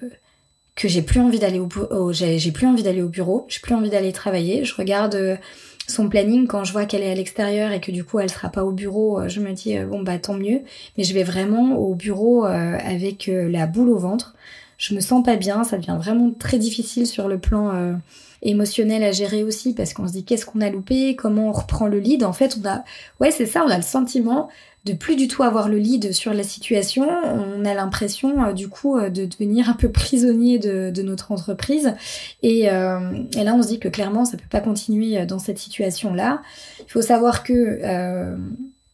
j'ai 0.84 1.02
plus 1.02 1.20
envie 1.20 1.40
d'aller 1.40 1.60
au, 1.60 2.12
j'ai 2.12 2.52
plus 2.52 2.68
envie 2.68 2.84
d'aller 2.84 3.02
au 3.02 3.10
bureau, 3.10 3.46
j'ai 3.48 3.60
plus 3.60 3.76
envie 3.76 3.90
d'aller 3.90 4.12
travailler. 4.12 4.66
Je 4.66 4.76
regarde 4.76 5.40
son 5.88 6.10
planning 6.10 6.48
quand 6.48 6.64
je 6.64 6.72
vois 6.72 6.86
qu'elle 6.86 7.04
est 7.04 7.12
à 7.12 7.16
l'extérieur 7.16 7.72
et 7.72 7.80
que 7.80 7.92
du 7.92 8.04
coup 8.04 8.20
elle 8.20 8.30
sera 8.30 8.50
pas 8.50 8.64
au 8.64 8.72
bureau, 8.72 9.28
je 9.28 9.40
me 9.40 9.52
dis 9.54 9.78
bon 9.80 10.02
bah 10.02 10.18
tant 10.18 10.34
mieux. 10.34 10.62
Mais 10.98 11.04
je 11.04 11.14
vais 11.14 11.24
vraiment 11.24 11.76
au 11.76 11.94
bureau 11.94 12.46
avec 12.46 13.30
la 13.32 13.68
boule 13.68 13.90
au 13.90 13.98
ventre 13.98 14.36
je 14.78 14.96
me 14.96 15.00
sens 15.00 15.24
pas 15.24 15.36
bien, 15.36 15.64
ça 15.64 15.78
devient 15.78 15.98
vraiment 15.98 16.32
très 16.32 16.58
difficile 16.58 17.08
sur 17.08 17.28
le 17.28 17.38
plan 17.38 17.74
euh, 17.74 17.94
émotionnel 18.42 19.04
à 19.04 19.12
gérer 19.12 19.44
aussi 19.44 19.74
parce 19.74 19.94
qu'on 19.94 20.08
se 20.08 20.14
dit 20.14 20.24
qu'est-ce 20.24 20.46
qu'on 20.46 20.62
a 20.62 20.70
loupé, 20.70 21.16
comment 21.16 21.50
on 21.50 21.52
reprend 21.52 21.88
le 21.88 22.00
lead? 22.00 22.24
En 22.24 22.34
fait, 22.34 22.58
on 22.62 22.68
a, 22.68 22.84
ouais, 23.20 23.32
c'est 23.32 23.46
ça, 23.46 23.64
on 23.66 23.70
a 23.70 23.78
le 23.78 23.84
sentiment 23.84 24.50
de 24.84 24.94
plus 24.94 25.16
du 25.16 25.28
tout 25.28 25.42
avoir 25.42 25.68
le 25.68 25.78
lead 25.78 26.14
sur 26.14 26.32
la 26.34 26.44
situation. 26.44 27.08
On 27.10 27.66
a 27.66 27.74
l'impression, 27.74 28.44
euh, 28.44 28.54
du 28.54 28.68
coup, 28.68 28.98
euh, 28.98 29.10
de 29.10 29.26
devenir 29.26 29.70
un 29.70 29.74
peu 29.74 29.90
prisonnier 29.90 30.60
de, 30.60 31.02
notre 31.02 31.32
entreprise. 31.32 31.96
Et, 32.44 32.62
et, 32.62 32.66
là, 32.66 33.54
on 33.56 33.64
se 33.64 33.68
dit 33.68 33.80
que 33.80 33.88
clairement, 33.88 34.26
ça 34.26 34.38
peut 34.38 34.44
pas 34.50 34.60
continuer 34.60 35.26
dans 35.26 35.40
cette 35.40 35.58
situation-là. 35.58 36.42
Il 36.80 36.92
faut 36.92 37.02
savoir 37.02 37.44
que 37.44 38.36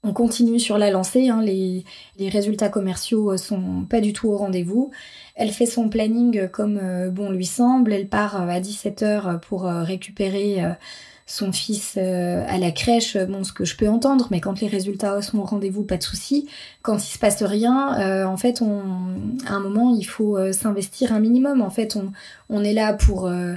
on 0.03 0.13
continue 0.13 0.59
sur 0.59 0.79
la 0.79 0.89
lancée, 0.89 1.29
hein. 1.29 1.43
les, 1.43 1.85
les, 2.17 2.29
résultats 2.29 2.69
commerciaux 2.69 3.37
sont 3.37 3.85
pas 3.87 4.01
du 4.01 4.13
tout 4.13 4.29
au 4.29 4.37
rendez-vous. 4.37 4.89
Elle 5.41 5.49
fait 5.49 5.65
son 5.65 5.89
planning 5.89 6.47
comme 6.49 6.77
euh, 6.79 7.09
bon 7.09 7.31
lui 7.31 7.47
semble, 7.47 7.93
elle 7.93 8.07
part 8.07 8.39
euh, 8.39 8.47
à 8.47 8.59
17h 8.59 9.39
pour 9.39 9.65
euh, 9.65 9.81
récupérer 9.81 10.63
son 11.25 11.51
fils 11.51 11.97
à 11.97 12.57
la 12.59 12.71
crèche, 12.71 13.17
bon 13.17 13.43
ce 13.43 13.51
que 13.51 13.65
je 13.65 13.75
peux 13.75 13.87
entendre, 13.87 14.27
mais 14.29 14.39
quand 14.39 14.59
les 14.59 14.67
résultats 14.67 15.19
sont 15.23 15.39
au 15.39 15.43
rendez-vous, 15.43 15.81
pas 15.81 15.97
de 15.97 16.03
souci. 16.03 16.47
Quand 16.83 16.97
il 16.97 17.11
se 17.11 17.17
passe 17.17 17.41
rien, 17.41 18.27
en 18.27 18.35
fait, 18.35 18.61
à 18.61 19.53
un 19.53 19.59
moment, 19.61 19.95
il 19.95 20.03
faut 20.03 20.37
s'investir 20.51 21.13
un 21.13 21.21
minimum. 21.21 21.61
En 21.61 21.69
fait, 21.69 21.97
on, 22.49 22.63
est 22.65 22.73
là 22.73 22.93
pour 22.93 23.27
euh, 23.27 23.55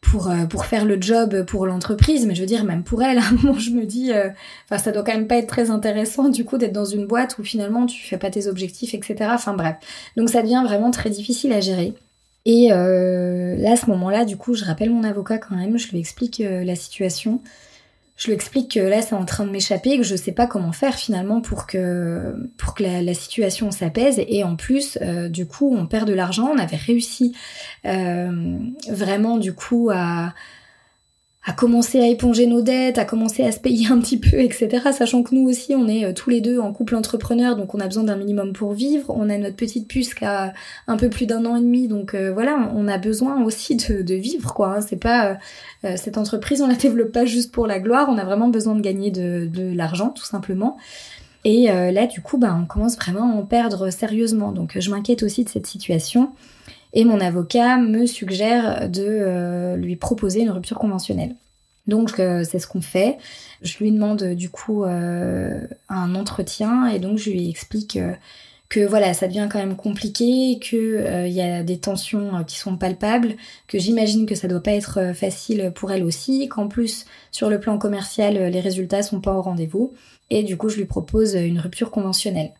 pour 0.00 0.64
faire 0.64 0.84
le 0.84 1.00
job 1.00 1.44
pour 1.44 1.66
l'entreprise 1.66 2.24
mais 2.26 2.34
je 2.34 2.40
veux 2.40 2.46
dire 2.46 2.64
même 2.64 2.82
pour 2.82 3.02
elle 3.02 3.18
à 3.18 3.26
un 3.26 3.32
moment 3.32 3.58
je 3.58 3.70
me 3.70 3.84
dis 3.84 4.12
euh, 4.12 4.30
ça 4.76 4.92
doit 4.92 5.02
quand 5.02 5.12
même 5.12 5.26
pas 5.26 5.36
être 5.36 5.48
très 5.48 5.70
intéressant 5.70 6.28
du 6.28 6.44
coup 6.44 6.56
d'être 6.56 6.72
dans 6.72 6.84
une 6.84 7.06
boîte 7.06 7.38
où 7.38 7.44
finalement 7.44 7.86
tu 7.86 8.02
fais 8.06 8.16
pas 8.16 8.30
tes 8.30 8.46
objectifs 8.46 8.94
etc 8.94 9.30
enfin 9.32 9.54
bref. 9.54 9.76
Donc 10.16 10.30
ça 10.30 10.42
devient 10.42 10.62
vraiment 10.64 10.90
très 10.90 11.10
difficile 11.10 11.52
à 11.52 11.60
gérer. 11.60 11.94
Et 12.46 12.72
euh, 12.72 13.56
là 13.56 13.72
à 13.72 13.76
ce 13.76 13.86
moment 13.86 14.10
là 14.10 14.24
du 14.24 14.36
coup 14.36 14.54
je 14.54 14.64
rappelle 14.64 14.90
mon 14.90 15.04
avocat 15.04 15.38
quand 15.38 15.56
même 15.56 15.78
je 15.78 15.90
lui 15.90 15.98
explique 15.98 16.42
la 16.42 16.76
situation 16.76 17.40
je 18.18 18.26
lui 18.26 18.34
explique 18.34 18.74
que 18.74 18.80
là 18.80 19.00
c'est 19.00 19.14
en 19.14 19.24
train 19.24 19.44
de 19.44 19.50
m'échapper, 19.50 19.96
que 19.96 20.02
je 20.02 20.16
sais 20.16 20.32
pas 20.32 20.48
comment 20.48 20.72
faire 20.72 20.96
finalement 20.96 21.40
pour 21.40 21.66
que 21.66 22.34
pour 22.58 22.74
que 22.74 22.82
la, 22.82 23.14
situation 23.14 23.70
s'apaise 23.70 24.20
et 24.26 24.42
en 24.44 24.56
plus 24.56 24.98
euh, 25.00 25.28
du 25.28 25.46
coup 25.46 25.74
on 25.74 25.86
perd 25.86 26.06
de 26.08 26.14
l'argent. 26.14 26.50
On 26.52 26.58
avait 26.58 26.76
réussi 26.76 27.34
euh, 27.86 28.58
vraiment 28.90 29.38
du 29.38 29.54
coup 29.54 29.88
à 29.94 30.34
à 31.48 31.54
commencer 31.54 31.98
à 31.98 32.06
éponger 32.06 32.46
nos 32.46 32.60
dettes, 32.60 32.98
à 32.98 33.06
commencer 33.06 33.42
à 33.42 33.52
se 33.52 33.58
payer 33.58 33.86
un 33.90 33.98
petit 34.00 34.18
peu, 34.18 34.38
etc. 34.38 34.90
Sachant 34.92 35.22
que 35.22 35.34
nous 35.34 35.48
aussi, 35.48 35.74
on 35.74 35.88
est 35.88 36.04
euh, 36.04 36.12
tous 36.12 36.28
les 36.28 36.42
deux 36.42 36.58
en 36.58 36.74
couple 36.74 36.94
entrepreneur, 36.94 37.56
donc 37.56 37.74
on 37.74 37.80
a 37.80 37.86
besoin 37.86 38.04
d'un 38.04 38.16
minimum 38.16 38.52
pour 38.52 38.74
vivre. 38.74 39.06
On 39.08 39.30
a 39.30 39.38
notre 39.38 39.56
petite 39.56 39.88
puce 39.88 40.12
qui 40.12 40.26
a 40.26 40.52
un 40.86 40.98
peu 40.98 41.08
plus 41.08 41.24
d'un 41.24 41.46
an 41.46 41.56
et 41.56 41.60
demi, 41.60 41.88
donc 41.88 42.12
euh, 42.12 42.30
voilà, 42.34 42.70
on 42.74 42.86
a 42.86 42.98
besoin 42.98 43.42
aussi 43.42 43.76
de, 43.76 44.14
vivre, 44.14 44.52
quoi. 44.52 44.76
Hein. 44.76 44.80
C'est 44.82 45.00
pas 45.00 45.38
euh, 45.84 45.94
cette 45.96 46.18
entreprise, 46.18 46.60
on 46.60 46.66
la 46.66 46.74
développe 46.76 47.12
pas 47.12 47.24
juste 47.24 47.50
pour 47.50 47.66
la 47.66 47.80
gloire. 47.80 48.08
On 48.10 48.18
a 48.18 48.24
vraiment 48.24 48.48
besoin 48.48 48.74
de 48.74 48.82
gagner 48.82 49.10
de, 49.10 49.72
l'argent, 49.74 50.10
tout 50.10 50.26
simplement. 50.26 50.76
Et 51.44 51.68
là, 51.68 52.06
du 52.06 52.20
coup, 52.20 52.36
bah, 52.36 52.54
on 52.60 52.66
commence 52.66 52.96
vraiment 52.96 53.32
à 53.32 53.34
en 53.36 53.42
perdre 53.42 53.88
sérieusement. 53.88 54.52
Donc, 54.52 54.76
je 54.78 54.90
m'inquiète 54.90 55.22
aussi 55.22 55.44
de 55.44 55.48
cette 55.48 55.66
situation. 55.66 56.30
Et 56.92 57.04
mon 57.04 57.20
avocat 57.20 57.76
me 57.76 58.06
suggère 58.06 58.88
de 58.88 59.04
euh, 59.06 59.76
lui 59.76 59.96
proposer 59.96 60.40
une 60.40 60.50
rupture 60.50 60.78
conventionnelle. 60.78 61.34
Donc 61.86 62.18
euh, 62.18 62.44
c'est 62.44 62.58
ce 62.58 62.66
qu'on 62.66 62.80
fait. 62.80 63.18
Je 63.62 63.78
lui 63.78 63.92
demande 63.92 64.22
du 64.34 64.50
coup 64.50 64.84
euh, 64.84 65.66
un 65.88 66.14
entretien 66.14 66.86
et 66.86 66.98
donc 66.98 67.18
je 67.18 67.30
lui 67.30 67.48
explique 67.48 67.98
que 68.68 68.80
voilà, 68.80 69.14
ça 69.14 69.26
devient 69.26 69.48
quand 69.50 69.58
même 69.58 69.76
compliqué, 69.76 70.58
que 70.60 71.26
il 71.26 71.32
y 71.32 71.40
a 71.40 71.62
des 71.62 71.78
tensions 71.78 72.44
qui 72.44 72.58
sont 72.58 72.76
palpables, 72.76 73.34
que 73.66 73.78
j'imagine 73.78 74.26
que 74.26 74.34
ça 74.34 74.46
doit 74.46 74.62
pas 74.62 74.72
être 74.72 75.14
facile 75.14 75.72
pour 75.74 75.90
elle 75.90 76.04
aussi, 76.04 76.48
qu'en 76.48 76.68
plus 76.68 77.06
sur 77.32 77.48
le 77.48 77.60
plan 77.60 77.78
commercial 77.78 78.34
les 78.34 78.60
résultats 78.60 79.02
sont 79.02 79.22
pas 79.22 79.32
au 79.32 79.40
rendez-vous 79.40 79.94
et 80.28 80.42
du 80.42 80.58
coup 80.58 80.68
je 80.68 80.76
lui 80.76 80.84
propose 80.84 81.32
une 81.34 81.60
rupture 81.60 81.90
conventionnelle. 81.90 82.52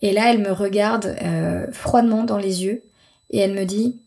Et 0.00 0.12
là 0.12 0.32
elle 0.32 0.40
me 0.40 0.52
regarde 0.52 1.14
froidement 1.72 2.24
dans 2.24 2.38
les 2.38 2.64
yeux 2.64 2.87
Et 3.30 3.38
elle 3.38 3.54
me 3.54 3.64
dit, 3.64 4.00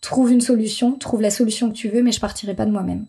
trouve 0.00 0.32
une 0.32 0.40
solution, 0.40 0.92
trouve 0.92 1.22
la 1.22 1.30
solution 1.30 1.70
que 1.70 1.76
tu 1.76 1.88
veux, 1.88 2.02
mais 2.02 2.12
je 2.12 2.20
partirai 2.20 2.54
pas 2.54 2.66
de 2.66 2.70
moi-même. 2.70 3.06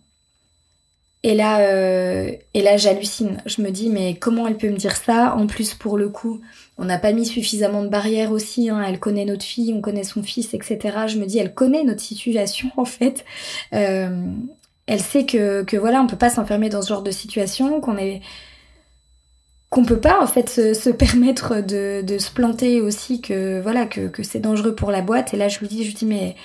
Et 1.21 1.35
là, 1.35 1.59
euh, 1.59 2.31
et 2.53 2.61
là, 2.61 2.77
j'hallucine. 2.77 3.41
Je 3.45 3.61
me 3.61 3.71
dis, 3.71 3.89
mais 3.89 4.15
comment 4.15 4.47
elle 4.47 4.57
peut 4.57 4.69
me 4.69 4.77
dire 4.77 4.95
ça? 4.95 5.35
En 5.35 5.47
plus, 5.47 5.73
pour 5.73 5.97
le 5.97 6.07
coup, 6.07 6.39
on 6.77 6.85
n'a 6.85 6.97
pas 6.97 7.11
mis 7.11 7.25
suffisamment 7.25 7.83
de 7.83 7.89
barrières 7.89 8.31
aussi. 8.31 8.69
Hein. 8.69 8.81
Elle 8.87 8.99
connaît 8.99 9.25
notre 9.25 9.43
fille, 9.43 9.73
on 9.73 9.81
connaît 9.81 10.05
son 10.05 10.23
fils, 10.23 10.53
etc. 10.53 10.79
Je 11.07 11.17
me 11.17 11.25
dis, 11.25 11.37
elle 11.37 11.53
connaît 11.53 11.83
notre 11.83 12.01
situation 12.01 12.69
en 12.77 12.85
fait. 12.85 13.25
Euh, 13.73 14.23
elle 14.87 15.01
sait 15.01 15.25
que, 15.25 15.63
que 15.63 15.77
voilà, 15.77 16.01
on 16.01 16.07
peut 16.07 16.17
pas 16.17 16.29
s'enfermer 16.29 16.69
dans 16.69 16.81
ce 16.81 16.89
genre 16.89 17.03
de 17.03 17.11
situation, 17.11 17.81
qu'on 17.81 17.97
est 17.97 18.21
qu'on 19.69 19.85
peut 19.85 19.99
pas 19.99 20.21
en 20.21 20.27
fait 20.27 20.49
se, 20.49 20.89
permettre 20.89 21.61
de, 21.61 22.01
de, 22.01 22.17
se 22.17 22.31
planter 22.31 22.81
aussi, 22.81 23.21
que 23.21 23.61
voilà, 23.61 23.85
que, 23.85 24.07
que 24.07 24.23
c'est 24.23 24.39
dangereux 24.39 24.73
pour 24.73 24.91
la 24.91 25.01
boîte. 25.01 25.33
Et 25.33 25.37
là, 25.37 25.47
je 25.47 25.59
lui 25.59 25.67
dis, 25.67 25.83
je 25.83 25.89
lui 25.89 25.93
dis, 25.93 26.05
mais 26.05 26.35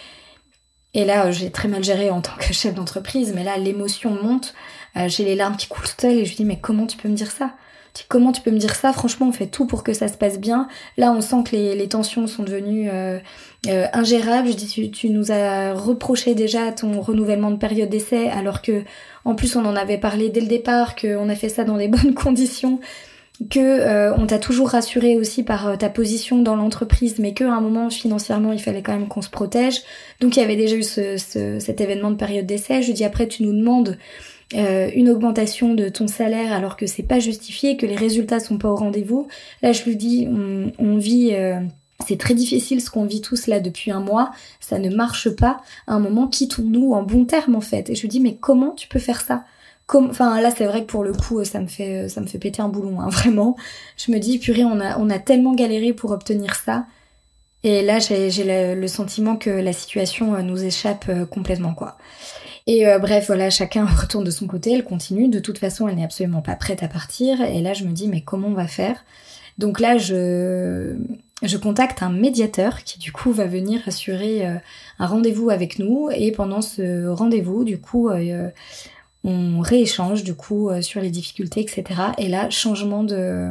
et 0.94 1.04
là, 1.04 1.30
j'ai 1.32 1.50
très 1.50 1.68
mal 1.68 1.82
géré 1.82 2.10
en 2.10 2.20
tant 2.20 2.36
que 2.38 2.52
chef 2.52 2.74
d'entreprise, 2.74 3.32
mais 3.34 3.42
là, 3.42 3.58
l'émotion 3.58 4.10
monte, 4.10 4.54
euh, 4.96 5.08
j'ai 5.08 5.24
les 5.24 5.34
larmes 5.34 5.56
qui 5.56 5.66
coulent 5.66 5.84
toutes 5.84 6.00
seules 6.00 6.18
et 6.18 6.24
je 6.24 6.30
lui 6.30 6.36
dis, 6.36 6.44
mais 6.44 6.58
comment 6.60 6.86
tu 6.86 6.96
peux 6.96 7.08
me 7.08 7.16
dire 7.16 7.32
ça? 7.32 7.50
Comment 8.08 8.32
tu 8.32 8.42
peux 8.42 8.50
me 8.50 8.58
dire 8.58 8.74
ça? 8.74 8.92
Franchement, 8.92 9.28
on 9.28 9.32
fait 9.32 9.46
tout 9.46 9.66
pour 9.66 9.84
que 9.84 9.92
ça 9.92 10.08
se 10.08 10.16
passe 10.16 10.40
bien. 10.40 10.66
Là, 10.96 11.12
on 11.12 11.20
sent 11.20 11.44
que 11.44 11.54
les, 11.54 11.88
tensions 11.88 12.26
sont 12.26 12.42
devenues 12.42 12.88
euh, 12.90 13.20
euh, 13.68 13.86
ingérables. 13.92 14.48
Je 14.48 14.54
dis, 14.54 14.66
tu, 14.66 14.90
tu, 14.90 15.10
nous 15.10 15.30
as 15.30 15.74
reproché 15.74 16.34
déjà 16.34 16.72
ton 16.72 17.00
renouvellement 17.00 17.52
de 17.52 17.56
période 17.56 17.88
d'essai, 17.88 18.28
alors 18.30 18.62
que, 18.62 18.82
en 19.24 19.36
plus, 19.36 19.54
on 19.54 19.64
en 19.64 19.76
avait 19.76 19.98
parlé 19.98 20.28
dès 20.28 20.40
le 20.40 20.48
départ, 20.48 20.96
qu'on 20.96 21.28
a 21.28 21.36
fait 21.36 21.48
ça 21.48 21.62
dans 21.62 21.76
des 21.76 21.86
bonnes 21.86 22.14
conditions 22.16 22.80
que 23.50 23.58
euh, 23.58 24.14
on 24.14 24.26
t'a 24.26 24.38
toujours 24.38 24.70
rassuré 24.70 25.16
aussi 25.16 25.42
par 25.42 25.66
euh, 25.68 25.76
ta 25.76 25.88
position 25.88 26.40
dans 26.40 26.54
l'entreprise, 26.54 27.18
mais 27.18 27.34
qu'à 27.34 27.52
un 27.52 27.60
moment 27.60 27.90
financièrement 27.90 28.52
il 28.52 28.60
fallait 28.60 28.82
quand 28.82 28.92
même 28.92 29.08
qu'on 29.08 29.22
se 29.22 29.30
protège. 29.30 29.82
Donc 30.20 30.36
il 30.36 30.40
y 30.40 30.42
avait 30.42 30.56
déjà 30.56 30.76
eu 30.76 30.84
ce, 30.84 31.16
cet 31.58 31.80
événement 31.80 32.10
de 32.10 32.16
période 32.16 32.46
d'essai. 32.46 32.82
Je 32.82 32.92
dis 32.92 33.04
après 33.04 33.26
tu 33.26 33.42
nous 33.42 33.52
demandes 33.52 33.98
euh, 34.54 34.88
une 34.94 35.08
augmentation 35.10 35.74
de 35.74 35.88
ton 35.88 36.06
salaire 36.06 36.52
alors 36.52 36.76
que 36.76 36.86
c'est 36.86 37.02
pas 37.02 37.18
justifié, 37.18 37.76
que 37.76 37.86
les 37.86 37.96
résultats 37.96 38.38
sont 38.38 38.58
pas 38.58 38.70
au 38.70 38.76
rendez-vous. 38.76 39.26
Là 39.62 39.72
je 39.72 39.82
lui 39.82 39.96
dis 39.96 40.28
on, 40.30 40.70
on 40.78 40.96
vit 40.96 41.32
c'est 42.06 42.18
très 42.18 42.34
difficile 42.34 42.80
ce 42.80 42.90
qu'on 42.90 43.04
vit 43.04 43.20
tous 43.20 43.46
là 43.46 43.60
depuis 43.60 43.90
un 43.90 44.00
mois, 44.00 44.30
ça 44.60 44.78
ne 44.78 44.94
marche 44.94 45.30
pas. 45.30 45.60
À 45.86 45.94
un 45.94 46.00
moment, 46.00 46.28
quittons-nous 46.28 46.92
en 46.92 47.02
bon 47.02 47.24
terme 47.24 47.56
en 47.56 47.60
fait. 47.60 47.90
Et 47.90 47.94
je 47.94 48.02
lui 48.02 48.08
dis 48.08 48.20
mais 48.20 48.36
comment 48.36 48.72
tu 48.72 48.88
peux 48.88 48.98
faire 48.98 49.20
ça? 49.20 49.44
Enfin 49.88 50.40
là 50.40 50.50
c'est 50.50 50.64
vrai 50.64 50.82
que 50.82 50.86
pour 50.86 51.04
le 51.04 51.12
coup 51.12 51.44
ça 51.44 51.60
me 51.60 51.66
fait 51.66 52.08
ça 52.08 52.20
me 52.20 52.26
fait 52.26 52.38
péter 52.38 52.62
un 52.62 52.68
boulon 52.68 53.00
hein, 53.00 53.08
vraiment. 53.10 53.56
Je 53.96 54.12
me 54.12 54.18
dis 54.18 54.38
purée 54.38 54.64
on 54.64 54.80
a 54.80 54.98
on 54.98 55.10
a 55.10 55.18
tellement 55.18 55.54
galéré 55.54 55.92
pour 55.92 56.10
obtenir 56.10 56.54
ça. 56.54 56.86
Et 57.62 57.82
là 57.82 57.98
j'ai 57.98 58.30
le, 58.44 58.78
le, 58.78 58.88
sentiment 58.88 59.36
que 59.36 59.50
la 59.50 59.72
situation 59.72 60.34
euh, 60.34 60.42
nous 60.42 60.64
échappe 60.64 61.06
euh, 61.08 61.24
complètement 61.24 61.74
quoi. 61.74 61.96
Et 62.66 62.86
euh, 62.86 62.98
bref 62.98 63.26
voilà 63.26 63.50
chacun 63.50 63.86
retourne 64.00 64.24
de 64.24 64.30
son 64.30 64.46
côté 64.46 64.72
elle 64.72 64.84
continue. 64.84 65.28
De 65.28 65.38
toute 65.38 65.58
façon 65.58 65.88
elle 65.88 65.96
n'est 65.96 66.04
absolument 66.04 66.42
pas 66.42 66.56
prête 66.56 66.82
à 66.82 66.88
partir. 66.88 67.40
Et 67.42 67.60
là 67.60 67.74
je 67.74 67.84
me 67.84 67.92
dis 67.92 68.08
mais 68.08 68.22
comment 68.22 68.48
on 68.48 68.54
va 68.54 68.66
faire? 68.66 69.04
Donc 69.58 69.80
là 69.80 69.98
je 69.98 70.96
je 71.42 71.56
contacte 71.58 72.02
un 72.02 72.10
médiateur 72.10 72.84
qui 72.84 72.98
du 72.98 73.12
coup 73.12 73.32
va 73.32 73.46
venir 73.46 73.82
assurer 73.86 74.46
un 74.98 75.06
rendez-vous 75.06 75.50
avec 75.50 75.78
nous. 75.78 76.08
Et 76.14 76.32
pendant 76.32 76.62
ce 76.62 77.06
rendez-vous 77.06 77.64
du 77.64 77.78
coup 77.78 78.08
on 79.24 79.60
rééchange 79.60 80.22
du 80.22 80.34
coup 80.34 80.68
euh, 80.68 80.82
sur 80.82 81.00
les 81.00 81.10
difficultés, 81.10 81.60
etc. 81.60 81.84
Et 82.18 82.28
là, 82.28 82.50
changement 82.50 83.02
de 83.02 83.50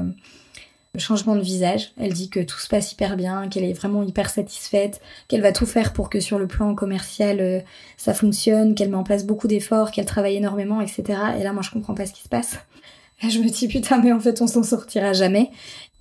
changement 1.00 1.36
de 1.36 1.42
visage. 1.42 1.92
Elle 1.98 2.14
dit 2.14 2.30
que 2.30 2.40
tout 2.40 2.60
se 2.60 2.68
passe 2.68 2.92
hyper 2.92 3.18
bien, 3.18 3.50
qu'elle 3.50 3.64
est 3.64 3.74
vraiment 3.74 4.04
hyper 4.04 4.30
satisfaite, 4.30 5.02
qu'elle 5.28 5.42
va 5.42 5.52
tout 5.52 5.66
faire 5.66 5.92
pour 5.92 6.10
que 6.10 6.20
sur 6.20 6.38
le 6.38 6.48
plan 6.48 6.76
commercial 6.76 7.40
euh, 7.40 7.60
ça 7.98 8.14
fonctionne, 8.14 8.76
qu'elle 8.76 8.90
met 8.90 8.98
en 8.98 9.04
place 9.04 9.26
beaucoup 9.26 9.48
d'efforts, 9.48 9.92
qu'elle 9.92 10.06
travaille 10.06 10.36
énormément, 10.36 10.82
etc. 10.82 11.04
Et 11.40 11.44
là, 11.44 11.52
moi, 11.52 11.64
je 11.64 11.72
comprends 11.72 11.96
pas 11.96 12.06
ce 12.06 12.14
qui 12.14 12.22
se 12.22 12.30
passe. 12.30 12.60
je 13.22 13.40
me 13.40 13.50
dis 13.50 13.68
putain, 13.68 14.00
mais 14.00 14.12
en 14.12 14.20
fait, 14.20 14.42
on 14.42 14.48
s'en 14.48 14.64
sortira 14.64 15.14
jamais. 15.14 15.50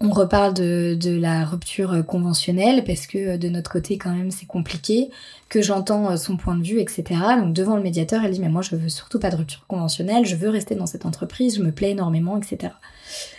On 0.00 0.10
reparle 0.10 0.52
de, 0.54 1.18
la 1.20 1.44
rupture 1.44 2.04
conventionnelle 2.04 2.82
parce 2.84 3.06
que 3.06 3.36
de 3.36 3.48
notre 3.48 3.70
côté 3.70 3.98
quand 3.98 4.12
même 4.12 4.32
c'est 4.32 4.46
compliqué, 4.46 5.10
que 5.48 5.62
j'entends 5.62 6.16
son 6.16 6.36
point 6.36 6.56
de 6.56 6.64
vue, 6.64 6.80
etc. 6.80 7.04
Donc 7.38 7.52
devant 7.52 7.76
le 7.76 7.82
médiateur, 7.82 8.24
elle 8.24 8.32
dit 8.32 8.40
mais 8.40 8.48
moi 8.48 8.62
je 8.62 8.74
veux 8.74 8.88
surtout 8.88 9.20
pas 9.20 9.30
de 9.30 9.36
rupture 9.36 9.64
conventionnelle, 9.68 10.26
je 10.26 10.34
veux 10.34 10.48
rester 10.48 10.74
dans 10.74 10.86
cette 10.86 11.06
entreprise, 11.06 11.56
je 11.58 11.62
me 11.62 11.70
plais 11.70 11.90
énormément, 11.90 12.36
etc. 12.36 12.72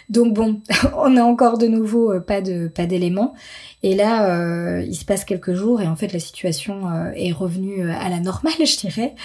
Donc 0.10 0.34
bon, 0.34 0.62
on 0.98 1.18
a 1.18 1.24
encore 1.24 1.58
de 1.58 1.68
nouveau 1.68 2.14
euh, 2.14 2.20
pas 2.20 2.42
de 2.42 2.68
pas 2.68 2.86
d'éléments. 2.86 3.34
Et 3.82 3.96
là, 3.96 4.30
euh, 4.30 4.84
il 4.88 4.96
se 4.96 5.06
passe 5.06 5.26
quelques 5.26 5.54
jours 5.54 5.82
et 5.82 5.88
en 5.88 5.96
fait 5.96 6.14
la 6.14 6.20
situation 6.20 6.90
euh, 6.90 7.12
est 7.16 7.32
revenue 7.32 7.90
à 7.90 8.10
la 8.10 8.20
normale, 8.20 8.54
je 8.66 8.78
dirais. 8.78 9.16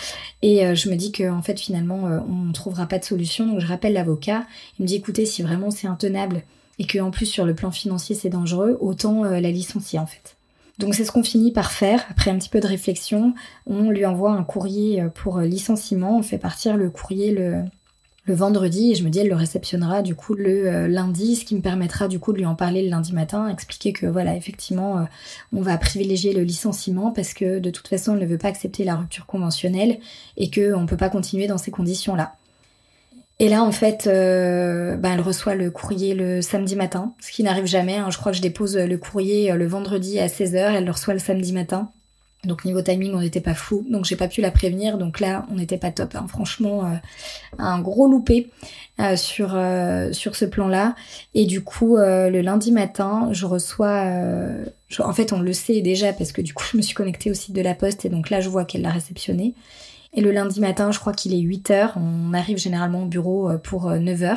Et 0.42 0.74
je 0.74 0.90
me 0.90 0.96
dis 0.96 1.12
que 1.12 1.28
en 1.30 1.42
fait 1.42 1.58
finalement 1.58 2.04
on 2.28 2.52
trouvera 2.52 2.86
pas 2.86 2.98
de 2.98 3.04
solution. 3.04 3.46
Donc 3.46 3.60
je 3.60 3.66
rappelle 3.66 3.92
l'avocat. 3.92 4.46
Il 4.78 4.82
me 4.82 4.88
dit 4.88 4.96
écoutez 4.96 5.26
si 5.26 5.42
vraiment 5.42 5.70
c'est 5.70 5.88
intenable 5.88 6.42
et 6.78 6.86
que 6.86 6.98
en 6.98 7.10
plus 7.10 7.26
sur 7.26 7.44
le 7.44 7.54
plan 7.54 7.70
financier 7.70 8.14
c'est 8.14 8.28
dangereux, 8.28 8.78
autant 8.80 9.24
euh, 9.24 9.40
la 9.40 9.50
licencier 9.50 9.98
en 9.98 10.06
fait. 10.06 10.36
Donc 10.78 10.94
c'est 10.94 11.04
ce 11.04 11.10
qu'on 11.10 11.24
finit 11.24 11.50
par 11.50 11.72
faire. 11.72 12.04
Après 12.10 12.30
un 12.30 12.38
petit 12.38 12.48
peu 12.48 12.60
de 12.60 12.66
réflexion, 12.66 13.34
on 13.66 13.90
lui 13.90 14.06
envoie 14.06 14.32
un 14.32 14.44
courrier 14.44 15.02
euh, 15.02 15.08
pour 15.08 15.38
euh, 15.38 15.44
licenciement. 15.44 16.18
On 16.18 16.22
fait 16.22 16.38
partir 16.38 16.76
le 16.76 16.90
courrier 16.90 17.32
le, 17.32 17.64
vendredi 18.30 18.92
et 18.92 18.94
je 18.94 19.04
me 19.04 19.08
dis 19.08 19.20
elle 19.20 19.28
le 19.28 19.34
réceptionnera 19.34 20.02
du 20.02 20.14
coup 20.14 20.34
le 20.34 20.86
lundi, 20.86 21.34
ce 21.34 21.46
qui 21.46 21.54
me 21.54 21.62
permettra 21.62 22.08
du 22.08 22.18
coup 22.18 22.34
de 22.34 22.36
lui 22.36 22.44
en 22.44 22.54
parler 22.54 22.82
le 22.82 22.90
lundi 22.90 23.14
matin, 23.14 23.48
expliquer 23.48 23.94
que 23.94 24.04
voilà 24.04 24.36
effectivement 24.36 25.06
on 25.54 25.62
va 25.62 25.78
privilégier 25.78 26.34
le 26.34 26.42
licenciement 26.42 27.10
parce 27.10 27.32
que 27.32 27.58
de 27.58 27.70
toute 27.70 27.88
façon 27.88 28.12
elle 28.12 28.20
ne 28.20 28.26
veut 28.26 28.36
pas 28.36 28.48
accepter 28.48 28.84
la 28.84 28.96
rupture 28.96 29.24
conventionnelle 29.24 29.98
et 30.36 30.50
que 30.50 30.74
on 30.74 30.84
peut 30.84 30.98
pas 30.98 31.08
continuer 31.08 31.46
dans 31.46 31.56
ces 31.56 31.70
conditions 31.70 32.14
là. 32.14 32.34
Et 33.40 33.48
là, 33.48 33.62
en 33.62 33.70
fait, 33.70 34.06
bah, 34.06 35.10
elle 35.14 35.20
reçoit 35.20 35.54
le 35.54 35.70
courrier 35.70 36.14
le 36.14 36.42
samedi 36.42 36.74
matin, 36.74 37.14
ce 37.20 37.30
qui 37.30 37.44
n'arrive 37.44 37.66
jamais. 37.66 37.96
Hein. 37.96 38.10
Je 38.10 38.18
crois 38.18 38.32
que 38.32 38.36
je 38.36 38.42
dépose 38.42 38.76
le 38.76 38.98
courrier 38.98 39.52
euh, 39.52 39.56
le 39.56 39.66
vendredi 39.66 40.18
à 40.18 40.26
16h, 40.26 40.74
elle 40.74 40.84
le 40.84 40.90
reçoit 40.90 41.14
le 41.14 41.20
samedi 41.20 41.52
matin. 41.52 41.90
Donc 42.44 42.64
niveau 42.64 42.82
timing, 42.82 43.14
on 43.14 43.20
n'était 43.20 43.40
pas 43.40 43.54
fou, 43.54 43.84
donc 43.90 44.04
j'ai 44.04 44.14
pas 44.14 44.28
pu 44.28 44.40
la 44.40 44.50
prévenir. 44.50 44.96
Donc 44.98 45.20
là, 45.20 45.46
on 45.50 45.56
n'était 45.56 45.76
pas 45.76 45.90
top. 45.90 46.14
Hein. 46.16 46.26
Franchement, 46.28 46.84
euh, 46.84 46.96
un 47.58 47.80
gros 47.80 48.08
loupé 48.08 48.50
sur 49.16 49.56
sur 50.12 50.34
ce 50.34 50.44
plan-là. 50.44 50.96
Et 51.34 51.46
du 51.46 51.62
coup, 51.62 51.96
le 51.96 52.40
lundi 52.40 52.72
matin, 52.72 53.28
je 53.32 53.46
reçois. 53.46 54.04
en 54.98 55.12
fait, 55.12 55.32
on 55.32 55.40
le 55.40 55.52
sait 55.52 55.80
déjà 55.82 56.12
parce 56.12 56.32
que 56.32 56.42
du 56.42 56.54
coup, 56.54 56.64
je 56.72 56.76
me 56.76 56.82
suis 56.82 56.94
connectée 56.94 57.30
au 57.30 57.34
site 57.34 57.54
de 57.54 57.62
la 57.62 57.74
Poste 57.74 58.04
et 58.04 58.08
donc 58.08 58.30
là, 58.30 58.40
je 58.40 58.48
vois 58.48 58.64
qu'elle 58.64 58.82
l'a 58.82 58.90
réceptionné. 58.90 59.54
Et 60.14 60.20
le 60.20 60.30
lundi 60.30 60.60
matin, 60.60 60.90
je 60.90 60.98
crois 60.98 61.12
qu'il 61.12 61.34
est 61.34 61.42
8h, 61.42 61.92
on 61.96 62.32
arrive 62.32 62.58
généralement 62.58 63.02
au 63.02 63.06
bureau 63.06 63.50
euh, 63.50 63.58
pour 63.58 63.90
9h. 63.90 64.24
Euh, 64.24 64.34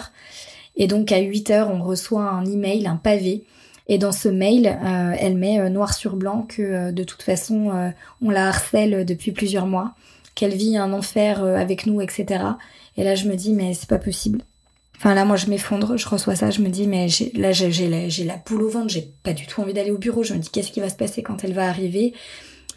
et 0.75 0.87
donc 0.87 1.11
à 1.11 1.19
8h, 1.19 1.67
on 1.69 1.81
reçoit 1.81 2.23
un 2.23 2.45
email, 2.45 2.87
un 2.87 2.97
pavé. 2.97 3.43
Et 3.87 3.97
dans 3.97 4.11
ce 4.11 4.29
mail, 4.29 4.67
euh, 4.67 5.15
elle 5.19 5.35
met 5.35 5.69
noir 5.69 5.93
sur 5.93 6.15
blanc 6.15 6.45
que 6.47 6.91
de 6.91 7.03
toute 7.03 7.23
façon, 7.23 7.91
on 8.21 8.29
la 8.29 8.47
harcèle 8.47 9.05
depuis 9.05 9.31
plusieurs 9.31 9.65
mois, 9.65 9.93
qu'elle 10.33 10.53
vit 10.53 10.77
un 10.77 10.93
enfer 10.93 11.43
avec 11.43 11.87
nous, 11.87 11.99
etc. 11.99 12.43
Et 12.95 13.03
là, 13.03 13.15
je 13.15 13.27
me 13.27 13.35
dis, 13.35 13.51
mais 13.51 13.73
c'est 13.73 13.89
pas 13.89 13.97
possible. 13.97 14.43
Enfin 14.97 15.13
là, 15.13 15.25
moi, 15.25 15.35
je 15.35 15.47
m'effondre, 15.47 15.97
je 15.97 16.07
reçois 16.07 16.35
ça, 16.35 16.51
je 16.51 16.61
me 16.61 16.69
dis, 16.69 16.87
mais 16.87 17.07
là, 17.33 17.51
j'ai 17.51 17.87
la, 17.89 18.07
la 18.07 18.41
boule 18.45 18.61
au 18.61 18.69
ventre, 18.69 18.89
j'ai 18.89 19.11
pas 19.23 19.33
du 19.33 19.47
tout 19.47 19.59
envie 19.59 19.73
d'aller 19.73 19.91
au 19.91 19.97
bureau. 19.97 20.23
Je 20.23 20.35
me 20.35 20.39
dis, 20.39 20.49
qu'est-ce 20.49 20.71
qui 20.71 20.79
va 20.79 20.89
se 20.89 20.95
passer 20.95 21.21
quand 21.21 21.43
elle 21.43 21.53
va 21.53 21.67
arriver? 21.67 22.13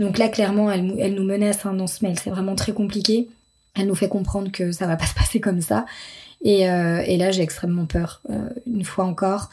Donc 0.01 0.19
là, 0.19 0.29
clairement, 0.29 0.71
elle, 0.71 1.15
nous 1.15 1.25
menace 1.25 1.65
hein, 1.67 1.73
dans 1.73 1.87
ce 1.87 2.05
mail. 2.05 2.19
C'est 2.19 2.31
vraiment 2.31 2.55
très 2.55 2.73
compliqué. 2.73 3.29
Elle 3.77 3.87
nous 3.87 3.95
fait 3.95 4.09
comprendre 4.09 4.51
que 4.51 4.73
ça 4.73 4.87
va 4.87 4.97
pas 4.97 5.07
se 5.07 5.15
passer 5.15 5.41
comme 5.41 5.61
ça. 5.61 5.85
Et, 6.43 6.69
euh, 6.69 7.03
et 7.07 7.17
là, 7.17 7.31
j'ai 7.31 7.43
extrêmement 7.43 7.87
peur, 7.87 8.21
euh, 8.31 8.49
une 8.67 8.85
fois 8.85 9.05
encore. 9.05 9.49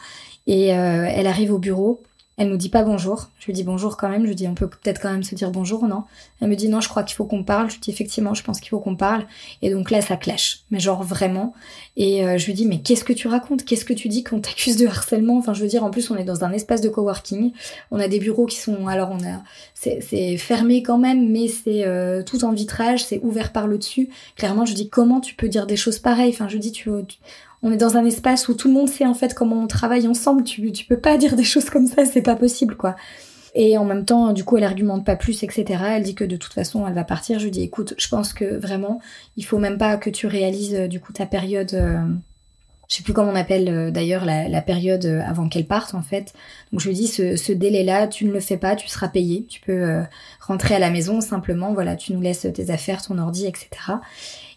Et 0.46 0.74
euh, 0.74 1.06
elle 1.08 1.26
arrive 1.26 1.52
au 1.52 1.58
bureau. 1.58 2.02
Elle 2.38 2.48
nous 2.48 2.56
dit 2.56 2.70
pas 2.70 2.82
bonjour. 2.82 3.28
Je 3.38 3.46
lui 3.46 3.52
dis 3.52 3.62
bonjour 3.62 3.96
quand 3.98 4.08
même. 4.08 4.22
Je 4.22 4.28
lui 4.28 4.34
dis 4.34 4.48
on 4.48 4.54
peut 4.54 4.68
peut-être 4.68 5.00
quand 5.00 5.12
même 5.12 5.22
se 5.22 5.34
dire 5.34 5.50
bonjour, 5.50 5.86
non 5.86 6.04
Elle 6.40 6.48
me 6.48 6.56
dit 6.56 6.68
non, 6.68 6.80
je 6.80 6.88
crois 6.88 7.02
qu'il 7.02 7.14
faut 7.14 7.26
qu'on 7.26 7.44
parle. 7.44 7.68
Je 7.68 7.74
lui 7.74 7.80
dis 7.80 7.90
effectivement, 7.90 8.32
je 8.32 8.42
pense 8.42 8.58
qu'il 8.58 8.70
faut 8.70 8.80
qu'on 8.80 8.96
parle. 8.96 9.26
Et 9.60 9.70
donc 9.70 9.90
là, 9.90 10.00
ça 10.00 10.16
clash, 10.16 10.60
mais 10.70 10.80
genre 10.80 11.02
vraiment. 11.02 11.52
Et 11.96 12.24
euh, 12.24 12.38
je 12.38 12.46
lui 12.46 12.54
dis 12.54 12.66
mais 12.66 12.80
qu'est-ce 12.80 13.04
que 13.04 13.12
tu 13.12 13.28
racontes? 13.28 13.64
Qu'est-ce 13.64 13.84
que 13.84 13.92
tu 13.92 14.08
dis 14.08 14.24
qu'on 14.24 14.40
t'accuse 14.40 14.76
de 14.76 14.86
harcèlement? 14.86 15.36
Enfin, 15.36 15.52
je 15.52 15.62
veux 15.62 15.68
dire, 15.68 15.84
en 15.84 15.90
plus, 15.90 16.10
on 16.10 16.16
est 16.16 16.24
dans 16.24 16.42
un 16.42 16.52
espace 16.52 16.80
de 16.80 16.88
coworking. 16.88 17.52
On 17.90 18.00
a 18.00 18.08
des 18.08 18.18
bureaux 18.18 18.46
qui 18.46 18.56
sont, 18.56 18.86
alors 18.86 19.10
on 19.10 19.22
a, 19.26 19.42
c'est 19.74 20.36
fermé 20.38 20.82
quand 20.82 20.98
même, 20.98 21.30
mais 21.30 21.48
c'est 21.48 21.84
euh, 21.84 22.22
tout 22.22 22.44
en 22.44 22.52
vitrage, 22.52 23.04
c'est 23.04 23.20
ouvert 23.22 23.52
par 23.52 23.66
le 23.66 23.76
dessus. 23.76 24.08
Clairement, 24.36 24.64
je 24.64 24.74
dis 24.74 24.88
comment 24.88 25.20
tu 25.20 25.34
peux 25.34 25.48
dire 25.48 25.66
des 25.66 25.76
choses 25.76 25.98
pareilles? 25.98 26.30
Enfin, 26.30 26.48
je 26.48 26.56
dis 26.56 26.72
tu, 26.72 26.90
tu 27.06 27.18
on 27.62 27.72
est 27.72 27.76
dans 27.76 27.96
un 27.96 28.04
espace 28.04 28.48
où 28.48 28.54
tout 28.54 28.68
le 28.68 28.74
monde 28.74 28.88
sait 28.88 29.06
en 29.06 29.14
fait 29.14 29.34
comment 29.34 29.62
on 29.62 29.66
travaille 29.66 30.08
ensemble. 30.08 30.42
Tu, 30.42 30.72
tu 30.72 30.84
peux 30.84 30.98
pas 30.98 31.16
dire 31.16 31.36
des 31.36 31.44
choses 31.44 31.70
comme 31.70 31.86
ça, 31.86 32.04
c'est 32.04 32.22
pas 32.22 32.36
possible 32.36 32.76
quoi. 32.76 32.96
Et 33.54 33.76
en 33.76 33.84
même 33.84 34.04
temps, 34.04 34.32
du 34.32 34.44
coup, 34.44 34.56
elle 34.56 34.64
argumente 34.64 35.04
pas 35.04 35.14
plus, 35.14 35.42
etc. 35.42 35.64
Elle 35.88 36.02
dit 36.02 36.14
que 36.14 36.24
de 36.24 36.36
toute 36.36 36.54
façon, 36.54 36.86
elle 36.86 36.94
va 36.94 37.04
partir. 37.04 37.38
Je 37.38 37.44
lui 37.44 37.50
dis, 37.50 37.62
écoute, 37.62 37.92
je 37.98 38.08
pense 38.08 38.32
que 38.32 38.56
vraiment, 38.56 38.98
il 39.36 39.44
faut 39.44 39.58
même 39.58 39.76
pas 39.76 39.98
que 39.98 40.08
tu 40.08 40.26
réalises 40.26 40.74
euh, 40.74 40.88
du 40.88 41.00
coup 41.00 41.12
ta 41.12 41.26
période. 41.26 41.74
Euh, 41.74 42.00
Je 42.88 42.96
sais 42.96 43.02
plus 43.02 43.12
comment 43.12 43.30
on 43.30 43.36
appelle 43.36 43.92
d'ailleurs 43.92 44.24
la, 44.24 44.62
période 44.62 45.04
avant 45.26 45.48
qu'elle 45.48 45.66
parte 45.66 45.94
en 45.94 46.02
fait. 46.02 46.34
Donc 46.72 46.80
je 46.80 46.88
lui 46.88 46.94
dis 46.94 47.06
ce, 47.08 47.36
ce 47.36 47.52
délai-là, 47.52 48.06
tu 48.06 48.24
ne 48.24 48.32
le 48.32 48.40
fais 48.40 48.58
pas, 48.58 48.74
tu 48.76 48.88
seras 48.88 49.08
payé. 49.08 49.46
Tu 49.48 49.60
peux 49.60 50.02
rentrer 50.40 50.74
à 50.74 50.78
la 50.78 50.90
maison 50.90 51.20
simplement, 51.20 51.72
voilà, 51.72 51.96
tu 51.96 52.12
nous 52.12 52.20
laisses 52.20 52.46
tes 52.54 52.70
affaires, 52.70 53.02
ton 53.02 53.18
ordi, 53.18 53.46
etc. 53.46 53.68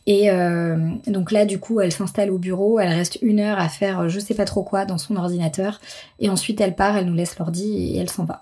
Et 0.07 0.29
euh, 0.29 0.77
donc 1.07 1.31
là, 1.31 1.45
du 1.45 1.59
coup, 1.59 1.79
elle 1.81 1.91
s'installe 1.91 2.29
au 2.29 2.37
bureau, 2.37 2.79
elle 2.79 2.89
reste 2.89 3.17
une 3.21 3.39
heure 3.39 3.57
à 3.57 3.69
faire 3.69 4.01
euh, 4.01 4.07
je 4.07 4.19
sais 4.19 4.35
pas 4.35 4.45
trop 4.45 4.61
quoi 4.61 4.85
dans 4.85 4.99
son 4.99 5.15
ordinateur, 5.15 5.81
et 6.19 6.29
ensuite 6.29 6.61
elle 6.61 6.75
part, 6.75 6.95
elle 6.95 7.05
nous 7.05 7.15
laisse 7.15 7.37
l'ordi 7.39 7.93
et 7.93 7.97
elle 7.97 8.09
s'en 8.09 8.25
va. 8.25 8.41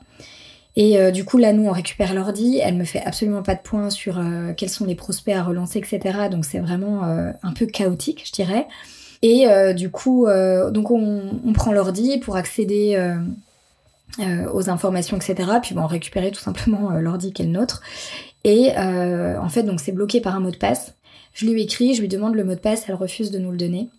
Et 0.76 1.00
euh, 1.00 1.12
du 1.12 1.24
coup, 1.24 1.38
là, 1.38 1.54
nous, 1.54 1.66
on 1.66 1.72
récupère 1.72 2.14
l'ordi, 2.14 2.60
elle 2.62 2.76
me 2.76 2.84
fait 2.84 3.02
absolument 3.02 3.44
pas 3.44 3.56
de 3.56 3.62
points 3.62 3.90
sur 3.90 4.22
quels 4.58 4.70
sont 4.70 4.86
les 4.86 4.96
prospects 4.96 5.34
à 5.34 5.44
relancer, 5.44 5.80
etc. 5.80 6.30
Donc 6.32 6.46
c'est 6.46 6.60
vraiment 6.60 7.04
un 7.04 7.54
peu 7.54 7.68
chaotique, 7.68 8.24
je 8.26 8.32
dirais. 8.32 8.68
Et 9.22 9.46
du 9.76 9.92
coup, 9.92 10.26
donc 10.72 10.90
on, 10.90 11.40
on 11.46 11.54
prend 11.54 11.72
l'ordi 11.74 12.18
pour 12.18 12.36
accéder 12.36 13.00
aux 14.52 14.70
informations, 14.72 15.18
etc. 15.18 15.48
Puis 15.62 15.76
bon, 15.76 15.86
récupérer 15.86 16.32
tout 16.32 16.42
simplement 16.42 16.90
l'ordi 16.90 17.34
qui 17.34 17.44
est 17.44 17.46
le 17.46 17.52
nôtre. 17.52 17.84
Et 18.44 18.72
en 18.76 19.50
fait, 19.50 19.62
donc 19.62 19.80
c'est 19.80 19.92
bloqué 19.92 20.22
par 20.22 20.36
un 20.36 20.40
mot 20.40 20.50
de 20.50 20.58
passe. 20.58 20.96
Je 21.34 21.46
lui 21.46 21.62
écris, 21.62 21.96
je 21.96 22.02
lui 22.02 22.08
demande 22.08 22.36
le 22.36 22.44
mot 22.44 22.56
de 22.56 22.60
passe, 22.60 22.86
elle 22.88 22.96
refuse 22.96 23.32
de 23.32 23.40
nous 23.40 23.52
le 23.52 23.58
donner. 23.58 23.90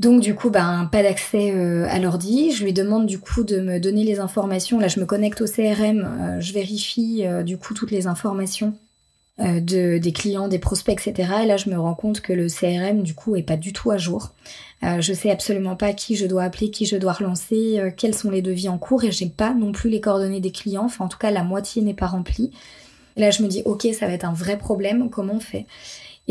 Donc 0.00 0.22
du 0.22 0.34
coup, 0.34 0.48
ben, 0.48 0.88
pas 0.90 1.02
d'accès 1.02 1.52
euh, 1.52 1.86
à 1.90 1.98
l'ordi. 1.98 2.52
Je 2.52 2.64
lui 2.64 2.72
demande 2.72 3.04
du 3.04 3.18
coup 3.18 3.44
de 3.44 3.60
me 3.60 3.78
donner 3.78 4.02
les 4.02 4.18
informations. 4.18 4.80
Là, 4.80 4.88
je 4.88 4.98
me 4.98 5.04
connecte 5.04 5.42
au 5.42 5.44
CRM, 5.44 6.08
euh, 6.08 6.40
je 6.40 6.54
vérifie 6.54 7.26
euh, 7.26 7.42
du 7.42 7.58
coup 7.58 7.74
toutes 7.74 7.90
les 7.90 8.06
informations 8.06 8.74
de, 9.38 9.96
des 9.96 10.12
clients, 10.12 10.48
des 10.48 10.58
prospects, 10.58 11.00
etc. 11.06 11.32
Et 11.44 11.46
là, 11.46 11.56
je 11.56 11.70
me 11.70 11.78
rends 11.78 11.94
compte 11.94 12.20
que 12.20 12.34
le 12.34 12.48
CRM 12.48 13.02
du 13.02 13.14
coup 13.14 13.36
est 13.36 13.42
pas 13.42 13.56
du 13.56 13.72
tout 13.72 13.90
à 13.90 13.96
jour. 13.96 14.34
je 14.82 15.14
sais 15.14 15.30
absolument 15.30 15.76
pas 15.76 15.94
qui 15.94 16.14
je 16.14 16.26
dois 16.26 16.42
appeler, 16.42 16.70
qui 16.70 16.84
je 16.84 16.96
dois 16.96 17.14
relancer, 17.14 17.80
quels 17.96 18.14
sont 18.14 18.30
les 18.30 18.42
devis 18.42 18.68
en 18.68 18.76
cours, 18.76 19.02
et 19.02 19.10
j'ai 19.10 19.30
pas 19.30 19.54
non 19.54 19.72
plus 19.72 19.88
les 19.88 20.02
coordonnées 20.02 20.40
des 20.40 20.50
clients. 20.50 20.84
Enfin, 20.84 21.06
en 21.06 21.08
tout 21.08 21.16
cas, 21.16 21.30
la 21.30 21.42
moitié 21.42 21.80
n'est 21.80 21.94
pas 21.94 22.06
remplie. 22.06 22.50
Et 23.16 23.20
là, 23.20 23.30
je 23.30 23.42
me 23.42 23.48
dis, 23.48 23.62
ok, 23.64 23.88
ça 23.98 24.06
va 24.06 24.12
être 24.12 24.24
un 24.24 24.32
vrai 24.32 24.58
problème. 24.58 25.10
Comment 25.10 25.34
on 25.34 25.40
fait? 25.40 25.66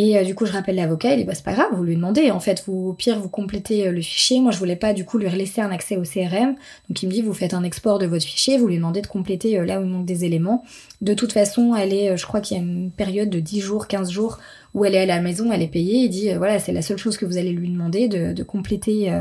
Et 0.01 0.17
euh, 0.17 0.23
du 0.23 0.33
coup, 0.33 0.45
je 0.45 0.53
rappelle 0.53 0.77
l'avocat, 0.77 1.13
il 1.13 1.17
dit 1.17 1.23
bah 1.25 1.35
c'est 1.35 1.43
pas 1.43 1.51
grave, 1.51 1.67
vous 1.73 1.83
lui 1.83 1.95
demandez. 1.95 2.31
En 2.31 2.39
fait, 2.39 2.63
vous 2.65 2.87
au 2.89 2.93
pire, 2.93 3.19
vous 3.19 3.27
complétez 3.27 3.85
euh, 3.85 3.91
le 3.91 4.01
fichier. 4.01 4.39
Moi, 4.39 4.51
je 4.53 4.57
voulais 4.57 4.77
pas 4.77 4.93
du 4.93 5.03
coup 5.03 5.17
lui 5.17 5.29
laisser 5.29 5.59
un 5.59 5.71
accès 5.71 5.97
au 5.97 6.03
CRM. 6.03 6.55
Donc 6.87 7.03
il 7.03 7.07
me 7.07 7.11
dit 7.11 7.21
vous 7.21 7.33
faites 7.33 7.53
un 7.53 7.63
export 7.63 7.99
de 7.99 8.05
votre 8.05 8.23
fichier, 8.23 8.57
vous 8.57 8.67
lui 8.67 8.77
demandez 8.77 9.01
de 9.01 9.07
compléter 9.07 9.59
euh, 9.59 9.65
là 9.65 9.81
où 9.81 9.83
il 9.83 9.89
manque 9.89 10.05
des 10.05 10.23
éléments. 10.23 10.63
De 11.01 11.13
toute 11.13 11.33
façon, 11.33 11.75
elle 11.75 11.93
est, 11.93 12.15
je 12.15 12.25
crois 12.25 12.39
qu'il 12.39 12.55
y 12.55 12.59
a 12.61 12.63
une 12.63 12.91
période 12.91 13.29
de 13.29 13.41
10 13.41 13.59
jours, 13.59 13.87
15 13.87 14.09
jours 14.09 14.37
où 14.73 14.85
elle 14.85 14.95
est 14.95 15.01
à 15.01 15.05
la 15.05 15.19
maison, 15.19 15.51
elle 15.51 15.63
est 15.63 15.67
payée. 15.67 16.03
Il 16.03 16.09
dit 16.09 16.31
voilà, 16.33 16.59
c'est 16.59 16.71
la 16.71 16.81
seule 16.81 16.97
chose 16.97 17.17
que 17.17 17.25
vous 17.25 17.37
allez 17.37 17.51
lui 17.51 17.67
demander 17.67 18.07
de, 18.07 18.31
de 18.31 18.43
compléter 18.43 19.11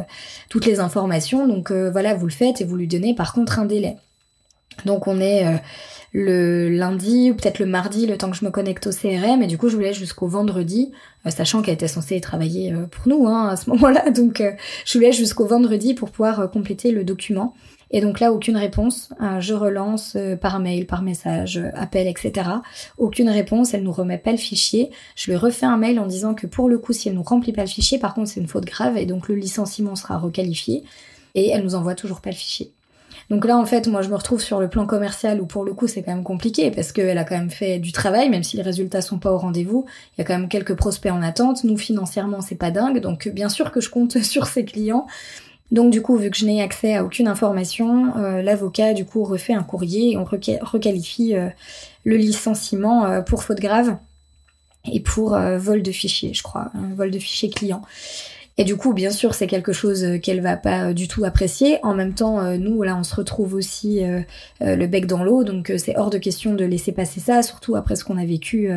toutes 0.48 0.66
les 0.66 0.78
informations. 0.78 1.48
Donc 1.48 1.72
voilà, 1.72 2.14
vous 2.14 2.26
le 2.26 2.32
faites 2.32 2.60
et 2.60 2.64
vous 2.64 2.76
lui 2.76 2.86
donnez 2.86 3.14
par 3.14 3.32
contre 3.32 3.58
un 3.58 3.64
délai. 3.64 3.96
Donc 4.86 5.06
on 5.06 5.20
est 5.20 5.60
le 6.12 6.68
lundi 6.68 7.30
ou 7.30 7.34
peut-être 7.34 7.58
le 7.58 7.66
mardi, 7.66 8.06
le 8.06 8.16
temps 8.16 8.30
que 8.30 8.36
je 8.36 8.44
me 8.44 8.50
connecte 8.50 8.86
au 8.86 8.90
CRM. 8.90 9.42
Et 9.42 9.46
du 9.46 9.58
coup, 9.58 9.68
je 9.68 9.76
voulais 9.76 9.92
jusqu'au 9.92 10.26
vendredi, 10.26 10.92
euh, 11.26 11.30
sachant 11.30 11.62
qu'elle 11.62 11.74
était 11.74 11.88
censée 11.88 12.20
travailler 12.20 12.72
euh, 12.72 12.86
pour 12.86 13.08
nous 13.08 13.26
hein, 13.26 13.48
à 13.48 13.56
ce 13.56 13.68
moment-là. 13.70 14.10
Donc, 14.10 14.40
euh, 14.40 14.52
je 14.84 14.98
voulais 14.98 15.12
jusqu'au 15.12 15.46
vendredi 15.46 15.94
pour 15.94 16.10
pouvoir 16.10 16.50
compléter 16.50 16.92
le 16.92 17.04
document. 17.04 17.54
Et 17.90 18.02
donc 18.02 18.20
là, 18.20 18.34
aucune 18.34 18.58
réponse. 18.58 19.14
je 19.40 19.54
relance 19.54 20.14
par 20.42 20.60
mail, 20.60 20.86
par 20.86 21.00
message, 21.00 21.58
appel, 21.74 22.06
etc. 22.06 22.50
Aucune 22.98 23.30
réponse. 23.30 23.72
Elle 23.72 23.82
nous 23.82 23.92
remet 23.92 24.18
pas 24.18 24.30
le 24.30 24.36
fichier. 24.36 24.90
Je 25.16 25.30
lui 25.30 25.38
refais 25.38 25.64
un 25.64 25.78
mail 25.78 25.98
en 25.98 26.04
disant 26.04 26.34
que 26.34 26.46
pour 26.46 26.68
le 26.68 26.76
coup, 26.76 26.92
si 26.92 27.08
elle 27.08 27.14
nous 27.14 27.22
remplit 27.22 27.52
pas 27.52 27.62
le 27.62 27.68
fichier, 27.68 27.98
par 27.98 28.12
contre, 28.12 28.28
c'est 28.28 28.40
une 28.40 28.46
faute 28.46 28.66
grave 28.66 28.98
et 28.98 29.06
donc 29.06 29.28
le 29.28 29.36
licenciement 29.36 29.96
sera 29.96 30.18
requalifié. 30.18 30.84
Et 31.34 31.48
elle 31.48 31.64
nous 31.64 31.76
envoie 31.76 31.94
toujours 31.94 32.20
pas 32.20 32.28
le 32.28 32.36
fichier. 32.36 32.74
Donc 33.30 33.44
là, 33.44 33.58
en 33.58 33.66
fait, 33.66 33.86
moi, 33.88 34.00
je 34.00 34.08
me 34.08 34.14
retrouve 34.14 34.40
sur 34.40 34.58
le 34.58 34.68
plan 34.68 34.86
commercial 34.86 35.40
où 35.40 35.46
pour 35.46 35.64
le 35.64 35.74
coup, 35.74 35.86
c'est 35.86 36.02
quand 36.02 36.14
même 36.14 36.24
compliqué 36.24 36.70
parce 36.70 36.92
qu'elle 36.92 37.18
a 37.18 37.24
quand 37.24 37.36
même 37.36 37.50
fait 37.50 37.78
du 37.78 37.92
travail, 37.92 38.30
même 38.30 38.42
si 38.42 38.56
les 38.56 38.62
résultats 38.62 39.02
sont 39.02 39.18
pas 39.18 39.30
au 39.30 39.38
rendez-vous. 39.38 39.84
Il 40.16 40.20
y 40.20 40.22
a 40.22 40.24
quand 40.24 40.38
même 40.38 40.48
quelques 40.48 40.74
prospects 40.74 41.12
en 41.12 41.22
attente. 41.22 41.64
Nous, 41.64 41.76
financièrement, 41.76 42.40
c'est 42.40 42.54
pas 42.54 42.70
dingue. 42.70 43.00
Donc, 43.00 43.28
bien 43.28 43.50
sûr 43.50 43.70
que 43.70 43.80
je 43.80 43.90
compte 43.90 44.18
sur 44.22 44.46
ses 44.46 44.64
clients. 44.64 45.06
Donc 45.70 45.90
du 45.90 46.00
coup, 46.00 46.16
vu 46.16 46.30
que 46.30 46.36
je 46.36 46.46
n'ai 46.46 46.62
accès 46.62 46.94
à 46.94 47.04
aucune 47.04 47.28
information, 47.28 48.16
euh, 48.16 48.42
l'avocat 48.42 48.94
du 48.94 49.04
coup 49.04 49.24
refait 49.24 49.52
un 49.52 49.62
courrier 49.62 50.12
et 50.12 50.16
on 50.16 50.24
requalifie 50.24 51.36
euh, 51.36 51.48
le 52.04 52.16
licenciement 52.16 53.04
euh, 53.04 53.20
pour 53.20 53.42
faute 53.42 53.60
grave 53.60 53.96
et 54.90 55.00
pour 55.00 55.38
vol 55.58 55.82
de 55.82 55.92
fichier, 55.92 56.32
je 56.32 56.42
crois, 56.42 56.70
vol 56.94 57.10
de 57.10 57.18
fichier 57.18 57.50
client. 57.50 57.82
Et 58.60 58.64
du 58.64 58.76
coup, 58.76 58.92
bien 58.92 59.10
sûr, 59.10 59.34
c'est 59.34 59.46
quelque 59.46 59.72
chose 59.72 60.02
euh, 60.02 60.18
qu'elle 60.18 60.40
va 60.40 60.56
pas 60.56 60.88
euh, 60.88 60.92
du 60.92 61.06
tout 61.06 61.24
apprécier. 61.24 61.78
En 61.84 61.94
même 61.94 62.12
temps, 62.12 62.40
euh, 62.40 62.56
nous, 62.56 62.82
là, 62.82 62.96
on 62.96 63.04
se 63.04 63.14
retrouve 63.14 63.54
aussi 63.54 64.02
le 64.60 64.86
bec 64.86 65.06
dans 65.06 65.22
l'eau, 65.22 65.44
donc 65.44 65.72
c'est 65.76 65.96
hors 65.96 66.10
de 66.10 66.18
question 66.18 66.54
de 66.54 66.64
laisser 66.64 66.92
passer 66.92 67.20
ça, 67.20 67.42
surtout 67.42 67.76
après 67.76 67.94
ce 67.94 68.04
qu'on 68.04 68.18
a 68.18 68.24
vécu 68.24 68.70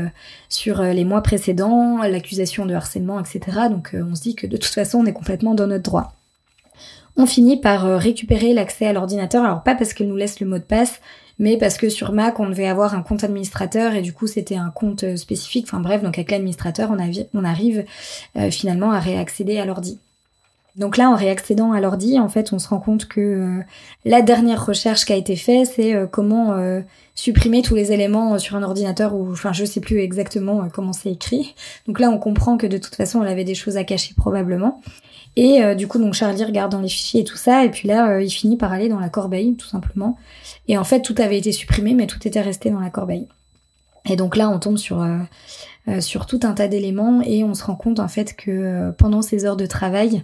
sur 0.50 0.84
les 0.84 1.04
mois 1.04 1.22
précédents, 1.22 2.04
l'accusation 2.04 2.66
de 2.66 2.74
harcèlement, 2.74 3.20
etc. 3.20 3.40
Donc 3.70 3.96
on 3.96 4.14
se 4.14 4.22
dit 4.22 4.36
que 4.36 4.46
de 4.46 4.58
toute 4.58 4.74
façon, 4.74 5.00
on 5.00 5.06
est 5.06 5.14
complètement 5.14 5.56
dans 5.56 5.68
notre 5.68 5.84
droit. 5.84 6.21
On 7.18 7.26
finit 7.26 7.60
par 7.60 8.00
récupérer 8.00 8.54
l'accès 8.54 8.88
à 8.88 8.94
l'ordinateur, 8.94 9.44
alors 9.44 9.64
pas 9.64 9.76
parce 9.76 9.94
qu'elle 9.94 10.08
nous 10.08 10.16
laisse 10.16 10.40
le 10.40 10.48
mot 10.48 10.58
de 10.58 10.64
passe, 10.64 11.02
mais 11.42 11.58
parce 11.58 11.80
que 11.80 11.90
sur 11.90 12.12
Mac, 12.12 12.40
on 12.40 12.48
devait 12.48 12.68
avoir 12.68 12.94
un 12.94 13.02
compte 13.02 13.24
administrateur 13.24 13.96
et 13.96 14.04
du 14.04 14.14
coup, 14.14 14.28
c'était 14.28 14.58
un 14.58 14.70
compte 14.70 15.04
euh, 15.04 15.16
spécifique. 15.16 15.66
Enfin 15.68 15.80
bref, 15.80 16.04
donc 16.04 16.18
avec 16.20 16.30
l'administrateur, 16.30 16.92
on, 16.92 17.44
arrive 17.44 17.86
euh, 18.38 18.52
finalement 18.52 18.92
à 18.92 19.00
réaccéder 19.00 19.58
à 19.58 19.66
l'ordi. 19.66 20.00
Donc 20.76 20.98
là, 20.98 21.10
en 21.10 21.16
réaccédant 21.16 21.72
à 21.74 21.82
l'ordi, 21.82 22.20
en 22.20 22.30
fait, 22.30 22.54
on 22.54 22.60
se 22.60 22.70
rend 22.70 22.80
compte 22.80 23.08
que 23.08 23.20
euh, 23.20 23.64
la 24.06 24.22
dernière 24.22 24.66
recherche 24.66 25.06
qui 25.06 25.14
a 25.14 25.16
été 25.16 25.36
faite, 25.36 25.68
c'est 25.76 25.96
comment 26.12 26.56
supprimer 27.16 27.62
tous 27.62 27.76
les 27.76 27.92
éléments 27.92 28.40
sur 28.40 28.56
un 28.56 28.64
ordinateur 28.64 29.14
ou, 29.14 29.32
enfin, 29.32 29.54
je 29.54 29.66
sais 29.66 29.82
plus 29.82 30.00
exactement 30.00 30.68
comment 30.74 30.94
c'est 30.94 31.12
écrit. 31.12 31.56
Donc 31.88 32.00
là, 32.00 32.10
on 32.10 32.18
comprend 32.18 32.58
que 32.58 32.68
de 32.68 32.78
toute 32.78 32.96
façon, 32.96 33.22
elle 33.22 33.30
avait 33.30 33.44
des 33.44 33.56
choses 33.56 33.78
à 33.78 33.84
cacher 33.84 34.14
probablement. 34.16 34.82
Et 35.36 35.76
du 35.76 35.88
coup, 35.88 36.00
donc 36.00 36.14
Charlie 36.14 36.44
regarde 36.44 36.72
dans 36.72 36.82
les 36.82 36.90
fichiers 36.90 37.22
et 37.22 37.26
tout 37.26 37.38
ça, 37.38 37.64
et 37.64 37.70
puis 37.70 37.88
là, 37.88 38.20
il 38.22 38.30
finit 38.30 38.58
par 38.58 38.72
aller 38.72 38.90
dans 38.90 39.00
la 39.00 39.10
corbeille, 39.10 39.56
tout 39.56 39.68
simplement. 39.68 40.18
Et 40.68 40.78
en 40.78 40.84
fait, 40.84 41.02
tout 41.02 41.16
avait 41.18 41.38
été 41.38 41.52
supprimé, 41.52 41.94
mais 41.94 42.08
tout 42.08 42.26
était 42.28 42.42
resté 42.42 42.70
dans 42.70 42.80
la 42.80 42.90
corbeille. 42.90 43.28
Et 44.06 44.16
donc 44.16 44.36
là, 44.36 44.50
on 44.50 44.60
tombe 44.60 44.78
sur, 44.78 45.02
euh, 45.02 45.18
euh, 45.88 46.02
sur 46.02 46.26
tout 46.26 46.40
un 46.44 46.54
tas 46.54 46.68
d'éléments 46.68 47.22
et 47.22 47.44
on 47.44 47.54
se 47.54 47.64
rend 47.64 47.76
compte 47.76 48.00
en 48.00 48.08
fait 48.08 48.36
que 48.36 48.52
euh, 48.52 48.92
pendant 48.92 49.22
ses 49.22 49.46
heures 49.46 49.58
de 49.58 49.66
travail, 49.66 50.24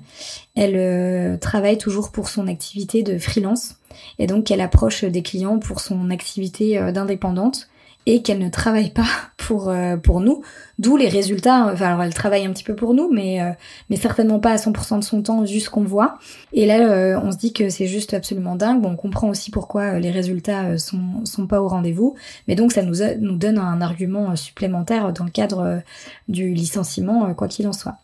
elle 0.55 1.39
travaille 1.39 1.77
toujours 1.77 2.11
pour 2.11 2.29
son 2.29 2.47
activité 2.47 3.03
de 3.03 3.17
freelance 3.17 3.75
et 4.19 4.27
donc 4.27 4.45
qu'elle 4.45 4.61
approche 4.61 5.03
des 5.03 5.21
clients 5.21 5.59
pour 5.59 5.79
son 5.79 6.09
activité 6.09 6.91
d'indépendante 6.91 7.69
et 8.07 8.21
qu'elle 8.21 8.39
ne 8.39 8.47
travaille 8.47 8.91
pas 8.91 9.05
pour 9.35 9.67
euh, 9.67 9.97
pour 9.97 10.21
nous, 10.21 10.41
d'où 10.79 10.95
les 10.95 11.09
résultats. 11.09 11.69
Enfin, 11.73 11.87
alors 11.87 12.03
elle 12.03 12.13
travaille 12.13 12.45
un 12.45 12.53
petit 12.53 12.63
peu 12.63 12.73
pour 12.73 12.93
nous, 12.93 13.11
mais 13.13 13.41
euh, 13.41 13.51
mais 13.89 13.97
certainement 13.97 14.39
pas 14.39 14.51
à 14.51 14.55
100% 14.55 14.99
de 14.99 15.03
son 15.03 15.21
temps, 15.21 15.45
juste 15.45 15.65
ce 15.65 15.69
qu'on 15.69 15.83
voit. 15.83 16.17
Et 16.53 16.65
là, 16.65 16.89
euh, 16.89 17.19
on 17.21 17.33
se 17.33 17.37
dit 17.37 17.51
que 17.51 17.69
c'est 17.69 17.85
juste 17.85 18.13
absolument 18.13 18.55
dingue. 18.55 18.81
Bon, 18.81 18.91
on 18.91 18.95
comprend 18.95 19.27
aussi 19.27 19.51
pourquoi 19.51 19.99
les 19.99 20.09
résultats 20.09 20.77
sont 20.77 21.25
sont 21.25 21.47
pas 21.47 21.61
au 21.61 21.67
rendez-vous, 21.67 22.15
mais 22.47 22.55
donc 22.55 22.71
ça 22.71 22.81
nous 22.81 22.95
nous 23.19 23.35
donne 23.35 23.57
un 23.57 23.81
argument 23.81 24.37
supplémentaire 24.37 25.11
dans 25.11 25.25
le 25.25 25.31
cadre 25.31 25.81
du 26.29 26.53
licenciement, 26.53 27.33
quoi 27.33 27.49
qu'il 27.49 27.67
en 27.67 27.73
soit. 27.73 27.97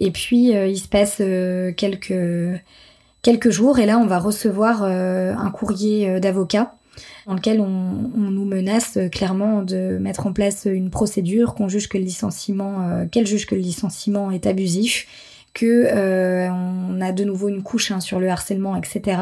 Et 0.00 0.10
puis 0.10 0.52
il 0.52 0.78
se 0.78 0.88
passe 0.88 1.20
quelques 1.76 2.62
quelques 3.20 3.50
jours 3.50 3.78
et 3.78 3.84
là 3.84 3.98
on 3.98 4.06
va 4.06 4.18
recevoir 4.20 4.84
un 4.84 5.50
courrier 5.50 6.18
d'avocat 6.18 6.77
dans 7.28 7.34
lequel 7.34 7.60
on, 7.60 7.68
nous 7.68 8.46
menace 8.46 8.96
euh, 8.96 9.08
clairement 9.08 9.62
de 9.62 9.98
mettre 10.00 10.26
en 10.26 10.32
place 10.32 10.66
une 10.68 10.88
procédure, 10.88 11.54
qu'on 11.54 11.68
juge 11.68 11.88
que 11.88 11.98
le 11.98 12.04
licenciement, 12.04 12.88
euh, 12.88 13.06
qu'elle 13.06 13.26
juge 13.26 13.46
que 13.46 13.54
le 13.54 13.60
licenciement 13.60 14.30
est 14.30 14.46
abusif, 14.46 15.06
que 15.52 15.88
euh, 15.92 16.48
on 16.50 17.00
a 17.02 17.12
de 17.12 17.24
nouveau 17.24 17.48
une 17.48 17.62
couche 17.62 17.92
hein, 17.92 18.00
sur 18.00 18.18
le 18.18 18.30
harcèlement, 18.30 18.76
etc. 18.76 19.20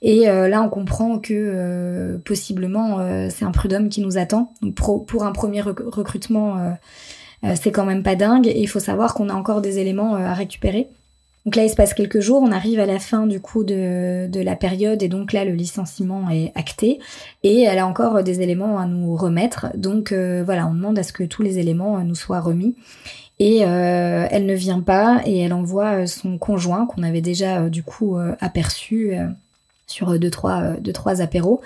Et 0.00 0.26
là, 0.26 0.60
on 0.60 0.68
comprend 0.68 1.18
que 1.18 2.20
possiblement 2.26 2.98
c'est 3.30 3.46
un 3.46 3.52
prud'homme 3.52 3.88
qui 3.88 4.02
nous 4.02 4.18
attend. 4.18 4.52
Donc 4.60 4.74
pour, 4.74 5.24
un 5.24 5.32
premier 5.32 5.62
recrutement, 5.62 6.76
c'est 7.54 7.70
quand 7.70 7.86
même 7.86 8.02
pas 8.02 8.14
dingue. 8.14 8.46
Et 8.46 8.60
il 8.60 8.66
faut 8.66 8.80
savoir 8.80 9.14
qu'on 9.14 9.30
a 9.30 9.32
encore 9.32 9.62
des 9.62 9.78
éléments 9.78 10.14
à 10.14 10.34
récupérer. 10.34 10.90
Donc 11.44 11.56
là, 11.56 11.64
il 11.64 11.68
se 11.68 11.74
passe 11.74 11.92
quelques 11.92 12.20
jours, 12.20 12.40
on 12.42 12.52
arrive 12.52 12.80
à 12.80 12.86
la 12.86 12.98
fin 12.98 13.26
du 13.26 13.38
coup 13.38 13.64
de, 13.64 14.28
la 14.32 14.56
période 14.56 15.02
et 15.02 15.08
donc 15.08 15.32
là, 15.32 15.44
le 15.44 15.52
licenciement 15.52 16.30
est 16.30 16.52
acté 16.54 17.00
et 17.42 17.62
elle 17.62 17.78
a 17.78 17.86
encore 17.86 18.22
des 18.22 18.40
éléments 18.40 18.78
à 18.78 18.86
nous 18.86 19.14
remettre. 19.14 19.66
Donc 19.76 20.12
euh, 20.12 20.42
voilà, 20.42 20.66
on 20.66 20.74
demande 20.74 20.98
à 20.98 21.02
ce 21.02 21.12
que 21.12 21.22
tous 21.22 21.42
les 21.42 21.58
éléments 21.58 22.02
nous 22.02 22.14
soient 22.14 22.40
remis. 22.40 22.74
Et 23.40 23.64
euh, 23.64 24.26
elle 24.30 24.46
ne 24.46 24.54
vient 24.54 24.80
pas 24.80 25.20
et 25.26 25.40
elle 25.40 25.52
envoie 25.52 26.06
son 26.06 26.38
conjoint 26.38 26.86
qu'on 26.86 27.02
avait 27.02 27.20
déjà 27.20 27.62
euh, 27.62 27.68
du 27.68 27.82
coup 27.82 28.16
aperçu 28.40 29.14
sur 29.86 30.18
deux 30.18 30.30
trois, 30.30 30.74
deux, 30.80 30.92
trois 30.92 31.20
apéros. 31.20 31.60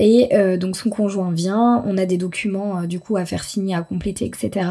Et 0.00 0.28
euh, 0.32 0.56
donc 0.56 0.76
son 0.76 0.90
conjoint 0.90 1.32
vient, 1.32 1.82
on 1.84 1.98
a 1.98 2.06
des 2.06 2.18
documents 2.18 2.80
euh, 2.80 2.86
du 2.86 3.00
coup 3.00 3.16
à 3.16 3.24
faire 3.24 3.42
signer, 3.42 3.74
à 3.74 3.82
compléter, 3.82 4.26
etc. 4.26 4.68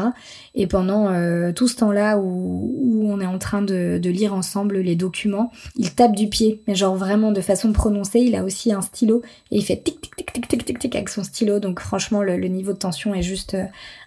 Et 0.54 0.66
pendant 0.66 1.10
euh, 1.10 1.52
tout 1.52 1.68
ce 1.68 1.76
temps-là 1.76 2.18
où, 2.18 3.06
on 3.10 3.20
est 3.20 3.26
en 3.26 3.38
train 3.38 3.62
de, 3.62 4.00
lire 4.08 4.32
ensemble 4.32 4.78
les 4.78 4.96
documents, 4.96 5.52
il 5.76 5.94
tape 5.94 6.14
du 6.14 6.28
pied, 6.28 6.62
mais 6.66 6.74
genre 6.74 6.96
vraiment 6.96 7.30
de 7.30 7.42
façon 7.42 7.72
prononcée. 7.72 8.20
Il 8.20 8.34
a 8.36 8.42
aussi 8.42 8.72
un 8.72 8.80
stylo 8.80 9.22
et 9.50 9.58
il 9.58 9.64
fait 9.64 9.76
tic 9.76 10.00
tic 10.00 10.16
tic 10.16 10.32
tic 10.32 10.48
tic 10.48 10.64
tic 10.64 10.78
tic 10.78 10.96
avec 10.96 11.08
son 11.10 11.24
stylo. 11.24 11.58
Donc 11.58 11.80
franchement, 11.80 12.22
le, 12.22 12.38
le 12.38 12.48
niveau 12.48 12.72
de 12.72 12.78
tension 12.78 13.14
est 13.14 13.22
juste 13.22 13.56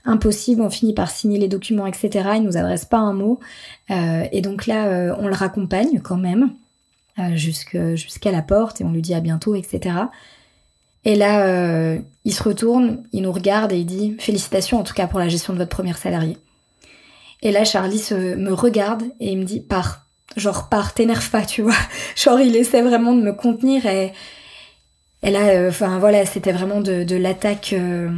impossible. 0.06 0.62
On 0.62 0.72
finit 0.72 0.94
par 0.94 1.12
signer 1.12 1.38
les 1.38 1.48
documents, 1.48 1.86
etc. 1.86 2.30
Il 2.38 2.44
nous 2.44 2.58
adresse 2.58 2.86
pas 2.86 2.98
un 2.98 3.14
mot. 3.14 3.40
et 3.90 4.42
donc 4.42 4.66
là, 4.66 5.16
on 5.20 5.28
le 5.28 5.36
raccompagne 5.36 6.00
quand 6.02 6.18
même 6.18 6.52
jusqu'à 7.36 8.32
la 8.32 8.42
porte 8.42 8.82
et 8.82 8.84
on 8.84 8.92
lui 8.92 9.04
dit 9.04 9.14
à 9.14 9.20
bientôt, 9.20 9.54
etc. 9.54 9.92
Et 11.04 11.16
là, 11.16 11.46
euh, 11.46 12.00
il 12.26 12.34
se 12.34 12.44
retourne, 12.44 13.04
il 13.12 13.24
nous 13.24 13.32
regarde 13.32 13.72
et 13.72 13.80
il 13.80 13.86
dit 13.86 14.16
félicitations 14.20 14.80
en 14.80 14.84
tout 14.84 14.94
cas 14.94 15.08
pour 15.08 15.20
la 15.20 15.30
gestion 15.30 15.54
de 15.54 15.58
votre 15.58 15.76
première 15.76 15.98
salariée. 15.98 16.38
Et 17.42 17.52
là, 17.52 17.66
Charlie 17.66 17.98
se, 17.98 18.36
me 18.36 18.54
regarde 18.54 19.04
et 19.20 19.32
il 19.32 19.40
me 19.40 19.44
dit 19.44 19.62
pars, 19.62 20.06
genre 20.38 20.70
pars, 20.70 20.94
t'énerve 20.94 21.28
pas, 21.32 21.44
tu 21.44 21.64
vois. 21.64 21.74
Genre 22.16 22.40
il 22.40 22.56
essaie 22.56 22.84
vraiment 22.84 23.14
de 23.14 23.22
me 23.22 23.34
contenir 23.34 23.88
et, 23.88 24.14
et 25.24 25.32
là, 25.32 25.48
euh, 25.50 25.70
enfin 25.70 25.98
voilà, 25.98 26.26
c'était 26.28 26.52
vraiment 26.52 26.82
de, 26.82 27.04
de 27.04 27.16
l'attaque. 27.16 27.74
Euh, 27.74 28.12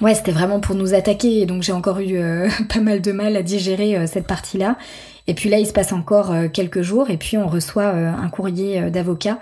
ouais, 0.00 0.14
c'était 0.14 0.30
vraiment 0.30 0.60
pour 0.60 0.76
nous 0.76 0.94
attaquer 0.94 1.40
et 1.40 1.46
donc 1.46 1.64
j'ai 1.64 1.72
encore 1.72 1.98
eu 1.98 2.20
pas 2.72 2.80
mal 2.80 3.00
de 3.00 3.10
mal 3.10 3.36
à 3.36 3.42
digérer 3.42 4.06
cette 4.06 4.28
partie-là. 4.28 4.76
Et 5.30 5.34
puis 5.34 5.48
là, 5.48 5.60
il 5.60 5.66
se 5.66 5.72
passe 5.72 5.92
encore 5.92 6.34
quelques 6.52 6.82
jours 6.82 7.08
et 7.08 7.16
puis 7.16 7.38
on 7.38 7.46
reçoit 7.46 7.86
un 7.86 8.28
courrier 8.30 8.90
d'avocat 8.90 9.38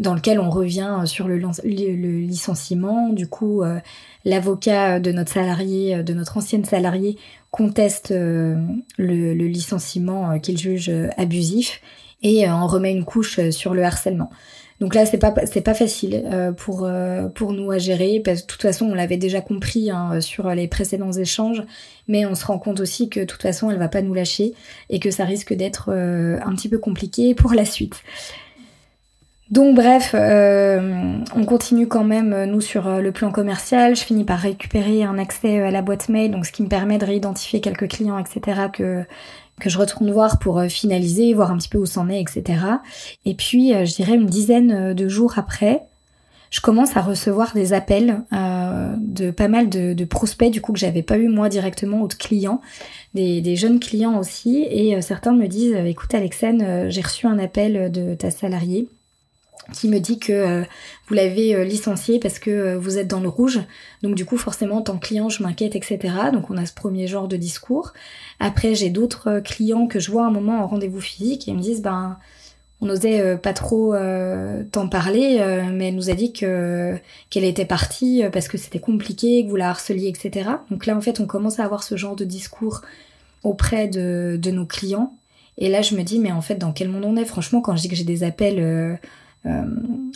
dans 0.00 0.14
lequel 0.14 0.40
on 0.40 0.50
revient 0.50 1.02
sur 1.04 1.28
le, 1.28 1.36
licenciement. 1.36 3.10
Du 3.10 3.28
coup, 3.28 3.62
euh, 3.62 3.78
l'avocat 4.24 4.98
de 4.98 5.12
notre 5.12 5.30
salarié, 5.30 5.96
euh, 5.96 6.02
de 6.02 6.14
notre 6.14 6.38
ancienne 6.38 6.64
salariée, 6.64 7.18
conteste 7.50 8.10
euh, 8.10 8.56
le, 8.96 9.34
licenciement 9.34 10.38
qu'il 10.40 10.56
juge 10.56 10.90
abusif 11.16 11.82
et 12.22 12.48
en 12.48 12.66
remet 12.66 12.92
une 12.92 13.04
couche 13.04 13.50
sur 13.50 13.74
le 13.74 13.84
harcèlement. 13.84 14.30
Donc 14.80 14.94
là, 14.94 15.04
c'est 15.04 15.18
pas 15.18 15.34
c'est 15.44 15.60
pas 15.60 15.74
facile 15.74 16.24
pour 16.56 16.90
pour 17.34 17.52
nous 17.52 17.70
à 17.70 17.78
gérer 17.78 18.20
parce 18.24 18.40
que 18.40 18.46
de 18.46 18.50
toute 18.50 18.62
façon, 18.62 18.86
on 18.86 18.94
l'avait 18.94 19.18
déjà 19.18 19.42
compris 19.42 19.90
hein, 19.90 20.22
sur 20.22 20.48
les 20.50 20.68
précédents 20.68 21.12
échanges, 21.12 21.62
mais 22.08 22.24
on 22.24 22.34
se 22.34 22.46
rend 22.46 22.58
compte 22.58 22.80
aussi 22.80 23.10
que 23.10 23.20
de 23.20 23.24
toute 23.26 23.42
façon, 23.42 23.70
elle 23.70 23.78
va 23.78 23.88
pas 23.88 24.00
nous 24.00 24.14
lâcher 24.14 24.54
et 24.88 24.98
que 24.98 25.10
ça 25.10 25.24
risque 25.26 25.52
d'être 25.52 25.90
un 25.90 26.54
petit 26.54 26.70
peu 26.70 26.78
compliqué 26.78 27.34
pour 27.34 27.52
la 27.52 27.66
suite. 27.66 28.02
Donc 29.50 29.74
bref, 29.74 30.12
euh, 30.14 31.18
on 31.34 31.44
continue 31.44 31.88
quand 31.88 32.04
même 32.04 32.32
euh, 32.32 32.46
nous 32.46 32.60
sur 32.60 32.86
euh, 32.86 33.00
le 33.00 33.10
plan 33.10 33.32
commercial. 33.32 33.96
Je 33.96 34.02
finis 34.02 34.24
par 34.24 34.38
récupérer 34.38 35.02
un 35.02 35.18
accès 35.18 35.60
à 35.60 35.72
la 35.72 35.82
boîte 35.82 36.08
mail, 36.08 36.30
donc 36.30 36.46
ce 36.46 36.52
qui 36.52 36.62
me 36.62 36.68
permet 36.68 36.98
de 36.98 37.04
réidentifier 37.04 37.60
quelques 37.60 37.88
clients, 37.88 38.18
etc. 38.18 38.68
que 38.72 39.04
que 39.60 39.70
je 39.70 39.78
retourne 39.78 40.10
voir 40.10 40.38
pour 40.38 40.62
finaliser, 40.62 41.32
voir 41.34 41.52
un 41.52 41.58
petit 41.58 41.68
peu 41.68 41.78
où 41.78 41.86
c'en 41.86 42.08
est, 42.08 42.20
etc. 42.20 42.60
Et 43.24 43.34
puis, 43.34 43.70
je 43.70 43.94
dirais 43.94 44.14
une 44.14 44.26
dizaine 44.26 44.94
de 44.94 45.08
jours 45.08 45.34
après, 45.36 45.82
je 46.50 46.60
commence 46.60 46.96
à 46.96 47.00
recevoir 47.00 47.54
des 47.54 47.72
appels 47.72 48.22
de 48.32 49.30
pas 49.30 49.46
mal 49.46 49.68
de, 49.68 50.04
prospects 50.04 50.50
du 50.50 50.60
coup 50.60 50.72
que 50.72 50.80
j'avais 50.80 51.02
pas 51.02 51.18
eu 51.18 51.28
moi 51.28 51.48
directement 51.48 52.02
ou 52.02 52.08
de 52.08 52.14
clients, 52.14 52.60
des, 53.14 53.40
des 53.40 53.54
jeunes 53.54 53.78
clients 53.78 54.18
aussi, 54.18 54.66
et 54.68 55.00
certains 55.02 55.32
me 55.32 55.46
disent 55.46 55.76
écoute 55.86 56.12
Alexane, 56.14 56.90
j'ai 56.90 57.02
reçu 57.02 57.26
un 57.26 57.38
appel 57.38 57.92
de 57.92 58.14
ta 58.14 58.30
salariée 58.30 58.88
qui 59.72 59.88
me 59.88 59.98
dit 59.98 60.18
que 60.18 60.32
euh, 60.32 60.64
vous 61.08 61.14
l'avez 61.14 61.54
euh, 61.54 61.64
licencié 61.64 62.18
parce 62.18 62.38
que 62.38 62.50
euh, 62.50 62.78
vous 62.78 62.98
êtes 62.98 63.08
dans 63.08 63.20
le 63.20 63.28
rouge. 63.28 63.60
Donc 64.02 64.14
du 64.14 64.24
coup, 64.24 64.36
forcément, 64.36 64.76
en 64.76 64.82
tant 64.82 64.98
que 64.98 65.06
client, 65.06 65.28
je 65.28 65.42
m'inquiète, 65.42 65.76
etc. 65.76 65.98
Donc 66.32 66.50
on 66.50 66.56
a 66.56 66.66
ce 66.66 66.74
premier 66.74 67.06
genre 67.06 67.28
de 67.28 67.36
discours. 67.36 67.92
Après, 68.38 68.74
j'ai 68.74 68.90
d'autres 68.90 69.40
clients 69.40 69.86
que 69.86 70.00
je 70.00 70.10
vois 70.10 70.26
un 70.26 70.30
moment 70.30 70.62
en 70.62 70.66
rendez-vous 70.66 71.00
physique 71.00 71.48
et 71.48 71.52
ils 71.52 71.56
me 71.56 71.62
disent, 71.62 71.82
ben, 71.82 72.18
on 72.80 72.86
n'osait 72.86 73.36
pas 73.36 73.52
trop 73.52 73.94
t'en 74.72 74.88
parler, 74.88 75.38
mais 75.70 75.88
elle 75.88 75.96
nous 75.96 76.08
a 76.08 76.14
dit 76.14 76.32
que 76.32 76.96
qu'elle 77.28 77.44
était 77.44 77.66
partie 77.66 78.22
parce 78.32 78.48
que 78.48 78.56
c'était 78.56 78.78
compliqué, 78.78 79.44
que 79.44 79.50
vous 79.50 79.56
la 79.56 79.68
harceliez, 79.68 80.08
etc. 80.08 80.48
Donc 80.70 80.86
là, 80.86 80.96
en 80.96 81.02
fait, 81.02 81.20
on 81.20 81.26
commence 81.26 81.60
à 81.60 81.64
avoir 81.66 81.82
ce 81.82 81.98
genre 81.98 82.16
de 82.16 82.24
discours 82.24 82.80
auprès 83.42 83.86
de, 83.86 84.38
de 84.40 84.50
nos 84.50 84.64
clients. 84.64 85.12
Et 85.58 85.68
là, 85.68 85.82
je 85.82 85.94
me 85.94 86.02
dis, 86.02 86.18
mais 86.18 86.32
en 86.32 86.40
fait, 86.40 86.54
dans 86.54 86.72
quel 86.72 86.88
monde 86.88 87.04
on 87.04 87.16
est? 87.16 87.26
Franchement, 87.26 87.60
quand 87.60 87.76
je 87.76 87.82
dis 87.82 87.88
que 87.90 87.96
j'ai 87.96 88.04
des 88.04 88.24
appels 88.24 88.98
euh, 89.46 89.64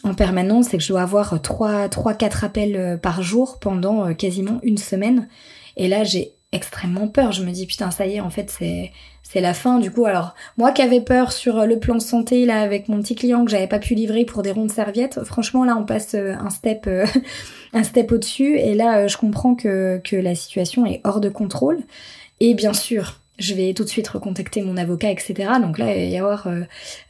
en 0.03 0.13
permanence 0.13 0.67
c'est 0.69 0.77
que 0.77 0.83
je 0.83 0.89
dois 0.89 1.01
avoir 1.01 1.41
3 1.41 1.89
trois, 1.89 2.13
quatre 2.13 2.45
appels 2.45 2.77
euh, 2.77 2.97
par 2.99 3.23
jour 3.23 3.59
pendant 3.59 4.07
euh, 4.07 4.13
quasiment 4.13 4.61
une 4.63 4.77
semaine. 4.77 5.29
Et 5.77 5.89
là, 5.89 6.05
j'ai 6.05 6.33
extrêmement 6.53 7.09
peur. 7.09 7.33
Je 7.33 7.43
me 7.43 7.51
dis 7.51 7.67
putain, 7.67 7.91
ça 7.91 8.07
y 8.07 8.17
est, 8.17 8.21
en 8.21 8.31
fait, 8.31 8.51
c'est 8.51 8.93
c'est 9.23 9.41
la 9.41 9.55
fin. 9.55 9.79
Du 9.79 9.91
coup, 9.91 10.05
alors 10.05 10.35
moi 10.59 10.73
qui 10.73 10.83
avais 10.83 11.01
peur 11.01 11.33
sur 11.33 11.67
le 11.67 11.79
plan 11.79 11.99
santé 11.99 12.45
là 12.45 12.61
avec 12.61 12.89
mon 12.89 13.01
petit 13.01 13.15
client 13.15 13.45
que 13.45 13.51
j'avais 13.51 13.67
pas 13.67 13.79
pu 13.79 13.95
livrer 13.95 14.25
pour 14.25 14.43
des 14.43 14.53
rondes 14.53 14.71
serviettes, 14.71 15.25
franchement 15.25 15.65
là, 15.65 15.77
on 15.79 15.85
passe 15.85 16.15
un 16.15 16.51
step 16.51 16.89
un 17.73 17.83
step 17.83 18.13
au-dessus. 18.13 18.59
Et 18.59 18.75
là, 18.75 19.07
je 19.07 19.17
comprends 19.17 19.55
que 19.55 20.01
que 20.05 20.17
la 20.17 20.35
situation 20.35 20.87
est 20.87 21.01
hors 21.05 21.21
de 21.21 21.31
contrôle. 21.31 21.79
Et 22.41 22.55
bien 22.55 22.75
sûr, 22.75 23.21
je 23.39 23.55
vais 23.55 23.75
tout 23.75 23.85
de 23.85 23.89
suite 23.89 24.09
recontacter 24.09 24.63
mon 24.63 24.77
avocat, 24.77 25.11
etc. 25.11 25.35
Donc 25.61 25.79
là, 25.79 25.95
il 25.95 26.05
va 26.05 26.11
y 26.11 26.19
avoir 26.19 26.47
euh, 26.47 26.63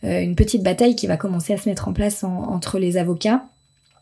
euh, 0.04 0.22
une 0.22 0.34
petite 0.34 0.62
bataille 0.62 0.96
qui 0.96 1.06
va 1.06 1.16
commencer 1.16 1.52
à 1.52 1.58
se 1.58 1.68
mettre 1.68 1.88
en 1.88 1.92
place 1.92 2.24
entre 2.24 2.78
les 2.78 2.96
avocats. 2.96 3.44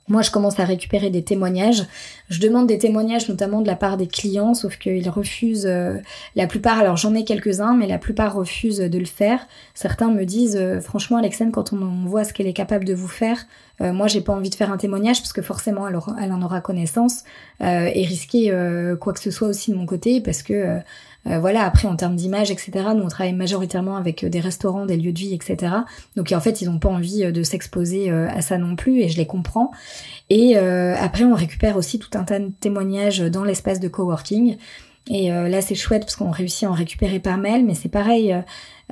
Moi, 0.08 0.22
je 0.22 0.32
commence 0.32 0.58
à 0.58 0.64
récupérer 0.64 1.10
des 1.10 1.22
témoignages. 1.22 1.84
Je 2.28 2.40
demande 2.40 2.66
des 2.66 2.76
témoignages 2.76 3.28
notamment 3.28 3.60
de 3.60 3.68
la 3.68 3.76
part 3.76 3.96
des 3.96 4.08
clients, 4.08 4.52
sauf 4.52 4.76
qu'ils 4.76 5.08
refusent 5.08 5.66
euh, 5.66 5.98
la 6.34 6.48
plupart. 6.48 6.78
Alors 6.78 6.96
j'en 6.96 7.14
ai 7.14 7.24
quelques-uns, 7.24 7.74
mais 7.76 7.86
la 7.86 7.98
plupart 7.98 8.34
refusent 8.34 8.80
de 8.80 8.98
le 8.98 9.04
faire. 9.04 9.46
Certains 9.74 10.10
me 10.10 10.24
disent, 10.24 10.60
franchement, 10.80 11.18
Alexane, 11.18 11.52
quand 11.52 11.72
on, 11.72 12.04
voit 12.06 12.24
ce 12.24 12.32
qu'elle 12.32 12.48
est 12.48 12.52
capable 12.52 12.84
de 12.84 12.94
vous 12.94 13.08
faire, 13.08 13.46
moi, 13.80 14.06
j'ai 14.06 14.20
pas 14.20 14.32
envie 14.32 14.50
de 14.50 14.54
faire 14.54 14.70
un 14.70 14.76
témoignage 14.76 15.20
parce 15.20 15.32
que 15.32 15.42
forcément, 15.42 15.88
elle, 15.88 15.98
elle 16.22 16.32
en 16.32 16.42
aura 16.42 16.60
connaissance 16.60 17.24
et 17.60 18.04
risquer 18.04 18.52
quoi 19.00 19.12
que 19.12 19.18
ce 19.18 19.32
soit 19.32 19.48
aussi 19.48 19.72
de 19.72 19.76
mon 19.76 19.86
côté 19.86 20.20
parce 20.20 20.44
que 20.44 20.80
euh, 21.26 21.38
voilà, 21.38 21.64
après 21.64 21.86
en 21.86 21.96
termes 21.96 22.16
d'image, 22.16 22.50
etc., 22.50 22.72
nous 22.96 23.02
on 23.02 23.08
travaille 23.08 23.32
majoritairement 23.32 23.96
avec 23.96 24.24
euh, 24.24 24.28
des 24.28 24.40
restaurants, 24.40 24.86
des 24.86 24.96
lieux 24.96 25.12
de 25.12 25.18
vie, 25.18 25.34
etc. 25.34 25.72
Donc 26.16 26.32
en 26.32 26.40
fait, 26.40 26.60
ils 26.60 26.68
n'ont 26.68 26.78
pas 26.78 26.88
envie 26.88 27.24
euh, 27.24 27.32
de 27.32 27.42
s'exposer 27.42 28.10
à 28.10 28.40
ça 28.42 28.58
non 28.58 28.76
plus, 28.76 29.00
et 29.00 29.08
je 29.08 29.16
les 29.16 29.26
comprends. 29.26 29.70
Et 30.30 30.56
après, 30.56 31.24
on 31.24 31.34
récupère 31.34 31.76
aussi 31.76 31.98
tout 31.98 32.10
un 32.14 32.24
tas 32.24 32.38
de 32.38 32.50
témoignages 32.60 33.20
dans 33.20 33.44
l'espace 33.44 33.80
de 33.80 33.88
coworking. 33.88 34.56
Et 35.10 35.28
là, 35.30 35.60
c'est 35.60 35.74
chouette 35.74 36.02
parce 36.02 36.16
qu'on 36.16 36.30
réussit 36.30 36.64
à 36.64 36.70
en 36.70 36.72
récupérer 36.72 37.18
pas 37.18 37.36
mal, 37.36 37.64
mais 37.64 37.74
c'est 37.74 37.90
pareil. 37.90 38.34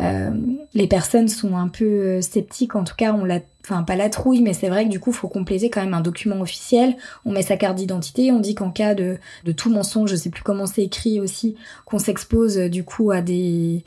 Euh, 0.00 0.30
les 0.72 0.86
personnes 0.86 1.28
sont 1.28 1.56
un 1.56 1.68
peu 1.68 1.84
euh, 1.84 2.20
sceptiques, 2.22 2.74
en 2.74 2.84
tout 2.84 2.94
cas 2.96 3.12
on 3.12 3.24
la, 3.24 3.40
enfin 3.64 3.82
pas 3.82 3.96
la 3.96 4.08
trouille, 4.08 4.42
mais 4.42 4.52
c'est 4.52 4.68
vrai 4.68 4.84
que 4.84 4.90
du 4.90 5.00
coup 5.00 5.12
faut 5.12 5.28
compléter 5.28 5.70
quand 5.70 5.82
même 5.82 5.94
un 5.94 6.00
document 6.00 6.40
officiel. 6.40 6.96
On 7.24 7.32
met 7.32 7.42
sa 7.42 7.56
carte 7.56 7.76
d'identité, 7.76 8.32
on 8.32 8.40
dit 8.40 8.54
qu'en 8.54 8.70
cas 8.70 8.94
de, 8.94 9.18
tout 9.56 9.70
mensonge, 9.70 10.10
je 10.10 10.16
sais 10.16 10.30
plus 10.30 10.42
comment 10.42 10.66
c'est 10.66 10.82
écrit 10.82 11.20
aussi, 11.20 11.56
qu'on 11.84 11.98
s'expose 11.98 12.58
euh, 12.58 12.68
du 12.68 12.84
coup 12.84 13.10
à 13.10 13.20
des 13.20 13.84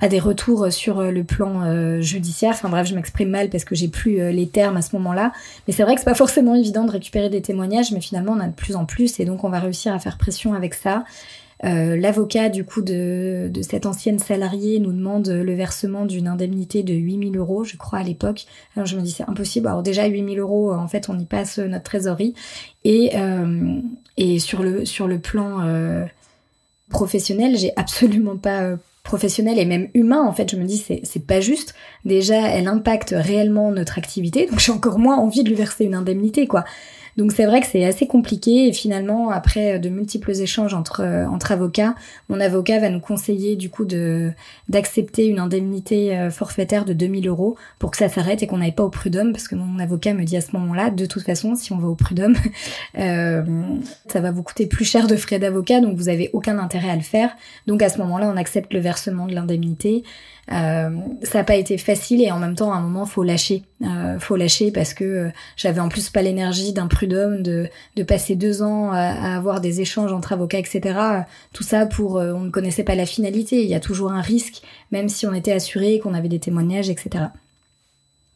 à 0.00 0.08
des 0.08 0.18
retours 0.18 0.72
sur 0.72 1.00
le 1.00 1.22
plan 1.22 2.00
judiciaire. 2.00 2.50
Enfin 2.54 2.68
bref, 2.68 2.88
je 2.88 2.94
m'exprime 2.96 3.30
mal 3.30 3.48
parce 3.50 3.64
que 3.64 3.76
j'ai 3.76 3.86
plus 3.86 4.32
les 4.32 4.48
termes 4.48 4.76
à 4.76 4.82
ce 4.82 4.96
moment-là. 4.96 5.30
Mais 5.68 5.72
c'est 5.72 5.84
vrai 5.84 5.94
que 5.94 6.00
c'est 6.00 6.06
pas 6.06 6.16
forcément 6.16 6.56
évident 6.56 6.84
de 6.84 6.90
récupérer 6.90 7.30
des 7.30 7.40
témoignages, 7.40 7.92
mais 7.92 8.00
finalement 8.00 8.32
on 8.32 8.40
a 8.40 8.48
de 8.48 8.52
plus 8.52 8.74
en 8.74 8.84
plus 8.84 9.20
et 9.20 9.24
donc 9.24 9.44
on 9.44 9.48
va 9.48 9.60
réussir 9.60 9.94
à 9.94 10.00
faire 10.00 10.18
pression 10.18 10.54
avec 10.54 10.74
ça. 10.74 11.04
Euh, 11.64 11.96
l'avocat 11.96 12.48
du 12.48 12.64
coup 12.64 12.82
de, 12.82 13.48
de, 13.52 13.62
cette 13.62 13.86
ancienne 13.86 14.18
salariée 14.18 14.80
nous 14.80 14.92
demande 14.92 15.28
le 15.28 15.54
versement 15.54 16.06
d'une 16.06 16.26
indemnité 16.26 16.82
de 16.82 16.92
8000 16.92 17.36
euros, 17.36 17.62
je 17.62 17.76
crois 17.76 18.00
à 18.00 18.02
l'époque. 18.02 18.46
Alors 18.76 18.86
je 18.86 18.96
me 18.96 19.02
dis 19.02 19.12
c'est 19.12 19.28
impossible. 19.28 19.68
Alors 19.68 19.82
déjà 19.82 20.06
8000 20.06 20.40
euros, 20.40 20.72
en 20.72 20.88
fait 20.88 21.08
on 21.08 21.18
y 21.18 21.24
passe 21.24 21.58
notre 21.58 21.84
trésorerie. 21.84 22.34
Et, 22.84 23.12
euh, 23.14 23.80
et 24.16 24.38
sur 24.40 24.62
le 24.62 24.84
sur 24.84 25.06
le 25.06 25.18
plan 25.20 25.60
euh, 25.60 26.04
professionnel, 26.90 27.56
j'ai 27.56 27.72
absolument 27.76 28.36
pas 28.36 28.76
professionnel 29.02 29.58
et 29.58 29.64
même 29.64 29.88
humain 29.94 30.22
en 30.22 30.32
fait 30.32 30.50
je 30.50 30.56
me 30.56 30.64
dis 30.64 30.78
c'est 30.78 31.00
c'est 31.04 31.26
pas 31.26 31.40
juste. 31.40 31.74
Déjà 32.04 32.48
elle 32.48 32.68
impacte 32.68 33.14
réellement 33.16 33.70
notre 33.70 33.98
activité 33.98 34.46
donc 34.46 34.60
j'ai 34.60 34.72
encore 34.72 34.98
moins 34.98 35.16
envie 35.16 35.42
de 35.42 35.48
lui 35.48 35.56
verser 35.56 35.84
une 35.84 35.94
indemnité 35.94 36.46
quoi. 36.46 36.64
Donc 37.16 37.32
c'est 37.32 37.44
vrai 37.44 37.60
que 37.60 37.66
c'est 37.66 37.84
assez 37.84 38.06
compliqué 38.06 38.68
et 38.68 38.72
finalement 38.72 39.30
après 39.30 39.78
de 39.78 39.88
multiples 39.88 40.32
échanges 40.32 40.72
entre 40.72 41.02
euh, 41.02 41.26
entre 41.26 41.52
avocats, 41.52 41.94
mon 42.28 42.40
avocat 42.40 42.78
va 42.78 42.88
nous 42.88 43.00
conseiller 43.00 43.56
du 43.56 43.68
coup 43.68 43.84
de 43.84 44.32
d'accepter 44.68 45.26
une 45.26 45.38
indemnité 45.38 46.16
euh, 46.16 46.30
forfaitaire 46.30 46.84
de 46.84 46.94
2000 46.94 47.28
euros 47.28 47.56
pour 47.78 47.90
que 47.90 47.98
ça 47.98 48.08
s'arrête 48.08 48.42
et 48.42 48.46
qu'on 48.46 48.58
n'aille 48.58 48.74
pas 48.74 48.84
au 48.84 48.88
prud'homme 48.88 49.32
parce 49.32 49.46
que 49.46 49.54
mon 49.54 49.78
avocat 49.78 50.14
me 50.14 50.24
dit 50.24 50.36
à 50.36 50.40
ce 50.40 50.56
moment-là 50.56 50.90
de 50.90 51.04
toute 51.04 51.22
façon 51.22 51.54
si 51.54 51.72
on 51.72 51.78
va 51.78 51.88
au 51.88 51.94
prud'homme 51.94 52.36
euh, 52.98 53.42
ça 54.06 54.20
va 54.20 54.30
vous 54.30 54.42
coûter 54.42 54.66
plus 54.66 54.86
cher 54.86 55.06
de 55.06 55.16
frais 55.16 55.38
d'avocat 55.38 55.80
donc 55.80 55.96
vous 55.96 56.08
avez 56.08 56.30
aucun 56.32 56.58
intérêt 56.58 56.90
à 56.90 56.96
le 56.96 57.02
faire. 57.02 57.36
Donc 57.66 57.82
à 57.82 57.90
ce 57.90 57.98
moment-là 57.98 58.30
on 58.32 58.38
accepte 58.38 58.72
le 58.72 58.80
de 58.94 59.34
l'indemnité. 59.34 60.04
Euh, 60.50 60.90
ça 61.22 61.38
n'a 61.38 61.44
pas 61.44 61.54
été 61.54 61.78
facile 61.78 62.20
et 62.20 62.32
en 62.32 62.38
même 62.38 62.56
temps 62.56 62.72
à 62.72 62.76
un 62.76 62.80
moment 62.80 63.06
faut 63.06 63.22
lâcher 63.22 63.62
euh, 63.82 64.18
faut 64.18 64.34
lâcher 64.34 64.72
parce 64.72 64.92
que 64.92 65.04
euh, 65.04 65.28
j'avais 65.56 65.80
en 65.80 65.88
plus 65.88 66.10
pas 66.10 66.20
l'énergie 66.20 66.72
d'un 66.72 66.88
prud'homme 66.88 67.44
de, 67.44 67.68
de 67.94 68.02
passer 68.02 68.34
deux 68.34 68.60
ans 68.60 68.90
à, 68.90 69.36
avoir 69.36 69.60
des 69.60 69.80
échanges 69.80 70.12
entre 70.12 70.32
avocats, 70.32 70.58
etc. 70.58 70.98
Tout 71.52 71.62
ça 71.62 71.86
pour 71.86 72.16
on 72.16 72.40
ne 72.40 72.50
connaissait 72.50 72.82
pas 72.82 72.96
la 72.96 73.06
finalité. 73.06 73.62
Il 73.62 73.68
y 73.68 73.74
a 73.74 73.80
toujours 73.80 74.10
un 74.10 74.20
risque, 74.20 74.62
même 74.90 75.08
si 75.08 75.26
on 75.26 75.32
était 75.32 75.52
assuré 75.52 76.00
qu'on 76.00 76.14
avait 76.14 76.28
des 76.28 76.40
témoignages, 76.40 76.90
etc. 76.90 77.26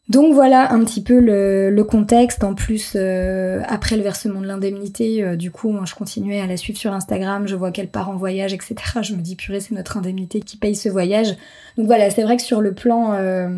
Donc 0.09 0.35
voilà 0.35 0.73
un 0.73 0.85
petit 0.85 1.03
peu 1.03 1.19
le, 1.19 1.83
contexte. 1.83 2.45
En 2.45 2.55
plus, 2.55 2.93
euh, 2.95 3.61
après 3.67 3.97
le 3.97 4.03
versement 4.03 4.41
de 4.41 4.47
l'indemnité, 4.47 5.23
euh, 5.23 5.37
du 5.37 5.51
coup, 5.51 5.71
moi, 5.71 5.85
je 5.85 5.95
continuais 5.95 6.41
à 6.41 6.47
la 6.47 6.57
suivre 6.57 6.79
sur 6.79 6.93
Instagram. 6.93 7.49
Je 7.49 7.57
vois 7.57 7.73
qu'elle 7.73 7.89
part 7.89 8.09
en 8.09 8.17
voyage, 8.17 8.53
etc. 8.53 8.77
Je 9.03 9.15
me 9.15 9.21
dis 9.21 9.35
purée, 9.35 9.61
c'est 9.61 9.75
notre 9.75 9.97
indemnité 9.97 10.41
qui 10.41 10.57
paye 10.57 10.77
ce 10.77 10.89
voyage. 10.89 11.35
Donc 11.77 11.87
voilà, 11.87 12.11
c'est 12.11 12.23
vrai 12.23 12.37
que 12.37 12.43
sur 12.43 12.61
le 12.61 12.73
plan 12.73 13.15
euh, 13.15 13.49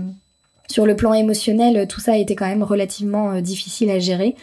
sur 0.71 0.87
le 0.87 0.97
plan 0.97 1.13
émotionnel, 1.13 1.87
tout 1.87 2.01
ça 2.01 2.13
a 2.13 2.17
été 2.17 2.35
quand 2.35 2.47
même 2.47 2.63
relativement 2.63 3.41
difficile 3.41 3.91
à 3.91 3.99
gérer. 3.99 4.35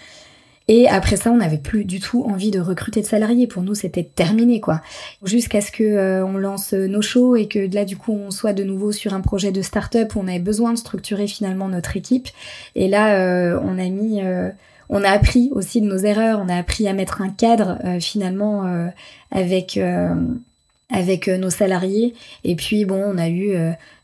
Et 0.67 0.87
après 0.87 1.15
ça, 1.15 1.31
on 1.31 1.37
n'avait 1.37 1.59
plus 1.59 1.85
du 1.85 1.99
tout 1.99 2.23
envie 2.23 2.49
de 2.49 2.59
recruter 2.59 3.01
de 3.01 3.05
salariés. 3.05 3.45
Pour 3.45 3.61
nous, 3.61 3.75
c'était 3.75 4.03
terminé, 4.03 4.59
quoi. 4.59 4.81
Jusqu'à 5.23 5.61
ce 5.61 5.71
que 5.71 5.83
euh, 5.83 6.25
on 6.25 6.37
lance 6.37 6.73
nos 6.73 7.03
shows 7.03 7.35
et 7.35 7.47
que 7.47 7.71
là, 7.73 7.85
du 7.85 7.97
coup, 7.97 8.13
on 8.13 8.31
soit 8.31 8.53
de 8.53 8.63
nouveau 8.63 8.91
sur 8.91 9.13
un 9.13 9.21
projet 9.21 9.51
de 9.51 9.61
start-up 9.61 10.15
où 10.15 10.19
on 10.21 10.27
avait 10.27 10.39
besoin 10.39 10.73
de 10.73 10.77
structurer 10.77 11.27
finalement 11.27 11.67
notre 11.67 11.97
équipe. 11.97 12.29
Et 12.75 12.87
là, 12.87 13.15
euh, 13.19 13.59
on 13.63 13.77
a 13.77 13.87
mis, 13.89 14.21
euh, 14.23 14.49
on 14.89 15.03
a 15.03 15.09
appris 15.09 15.51
aussi 15.53 15.81
de 15.81 15.85
nos 15.85 15.97
erreurs. 15.97 16.41
On 16.43 16.49
a 16.49 16.55
appris 16.55 16.87
à 16.87 16.93
mettre 16.93 17.21
un 17.21 17.29
cadre 17.29 17.79
finalement 17.99 18.89
avec 19.31 19.79
avec 20.91 21.27
nos 21.27 21.49
salariés. 21.49 22.13
Et 22.43 22.55
puis 22.55 22.85
bon, 22.85 23.03
on 23.03 23.17
a 23.17 23.27
eu 23.29 23.55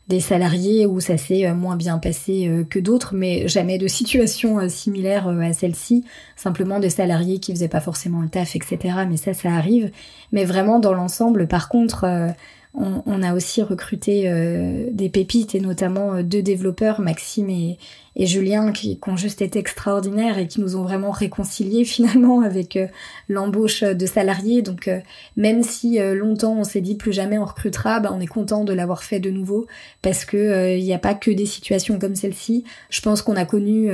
des 0.08 0.20
salariés 0.20 0.84
où 0.84 1.00
ça 1.00 1.16
s'est 1.16 1.46
euh, 1.46 1.54
moins 1.54 1.76
bien 1.76 1.98
passé 1.98 2.48
euh, 2.48 2.64
que 2.64 2.78
d'autres, 2.78 3.14
mais 3.14 3.46
jamais 3.46 3.78
de 3.78 3.86
situation 3.86 4.58
euh, 4.58 4.68
similaire 4.68 5.28
à 5.28 5.52
celle-ci. 5.52 6.04
Simplement 6.36 6.80
des 6.80 6.90
salariés 6.90 7.38
qui 7.38 7.52
faisaient 7.52 7.68
pas 7.68 7.80
forcément 7.80 8.20
le 8.20 8.28
taf, 8.28 8.56
etc. 8.56 8.78
Mais 9.08 9.16
ça, 9.16 9.32
ça 9.32 9.50
arrive. 9.50 9.90
Mais 10.32 10.44
vraiment 10.44 10.80
dans 10.80 10.92
l'ensemble, 10.92 11.46
par 11.46 11.68
contre, 11.68 12.34
on, 12.74 13.22
a 13.22 13.34
aussi 13.34 13.62
recruté 13.62 14.30
euh, 14.30 14.86
des 14.92 15.10
pépites 15.10 15.54
et 15.54 15.60
notamment 15.60 16.14
euh, 16.14 16.22
deux 16.22 16.40
développeurs, 16.40 17.02
Maxime 17.02 17.50
et, 17.50 17.78
Julien, 18.16 18.72
qui, 18.72 18.98
ont 19.06 19.16
juste 19.16 19.42
été 19.42 19.58
extraordinaires 19.58 20.38
et 20.38 20.46
qui 20.46 20.60
nous 20.60 20.76
ont 20.76 20.82
vraiment 20.82 21.10
réconciliés 21.10 21.84
finalement 21.86 22.40
avec 22.40 22.76
euh, 22.76 22.86
l'embauche 23.28 23.82
de 23.82 24.06
salariés. 24.06 24.62
Donc 24.62 24.90
même 25.36 25.62
si 25.62 25.98
longtemps 25.98 26.54
on 26.58 26.64
s'est 26.64 26.80
dit 26.80 26.94
plus 26.94 27.12
jamais 27.12 27.38
on 27.38 27.44
recrutera, 27.44 28.00
bah, 28.00 28.10
on 28.14 28.20
est 28.20 28.26
content 28.26 28.64
de 28.64 28.72
l'avoir 28.72 29.02
fait 29.02 29.20
de 29.20 29.30
nouveau 29.30 29.66
parce 30.00 30.24
que 30.24 30.76
il 30.76 30.84
n'y 30.84 30.94
a 30.94 30.98
pas 30.98 31.14
que 31.14 31.30
des 31.30 31.46
situations 31.46 31.98
comme 31.98 32.14
celle-ci. 32.14 32.64
Je 32.90 33.00
pense 33.00 33.22
qu'on 33.22 33.36
a 33.36 33.44
connu 33.44 33.90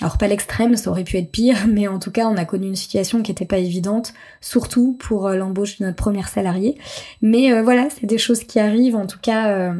alors 0.00 0.16
pas 0.16 0.28
l'extrême, 0.28 0.76
ça 0.76 0.90
aurait 0.90 1.04
pu 1.04 1.16
être 1.16 1.30
pire, 1.30 1.66
mais 1.68 1.88
en 1.88 1.98
tout 1.98 2.10
cas 2.10 2.26
on 2.26 2.36
a 2.36 2.44
connu 2.44 2.66
une 2.66 2.76
situation 2.76 3.22
qui 3.22 3.30
n'était 3.30 3.44
pas 3.44 3.58
évidente, 3.58 4.14
surtout 4.40 4.96
pour 4.98 5.26
euh, 5.26 5.36
l'embauche 5.36 5.78
de 5.78 5.84
notre 5.84 5.96
première 5.96 6.28
salariée. 6.28 6.78
Mais 7.22 7.52
euh, 7.52 7.62
voilà, 7.62 7.88
c'est 7.90 8.06
des 8.06 8.18
choses 8.18 8.44
qui 8.44 8.60
arrivent. 8.60 8.96
En 8.96 9.06
tout 9.06 9.18
cas, 9.20 9.50
euh, 9.50 9.72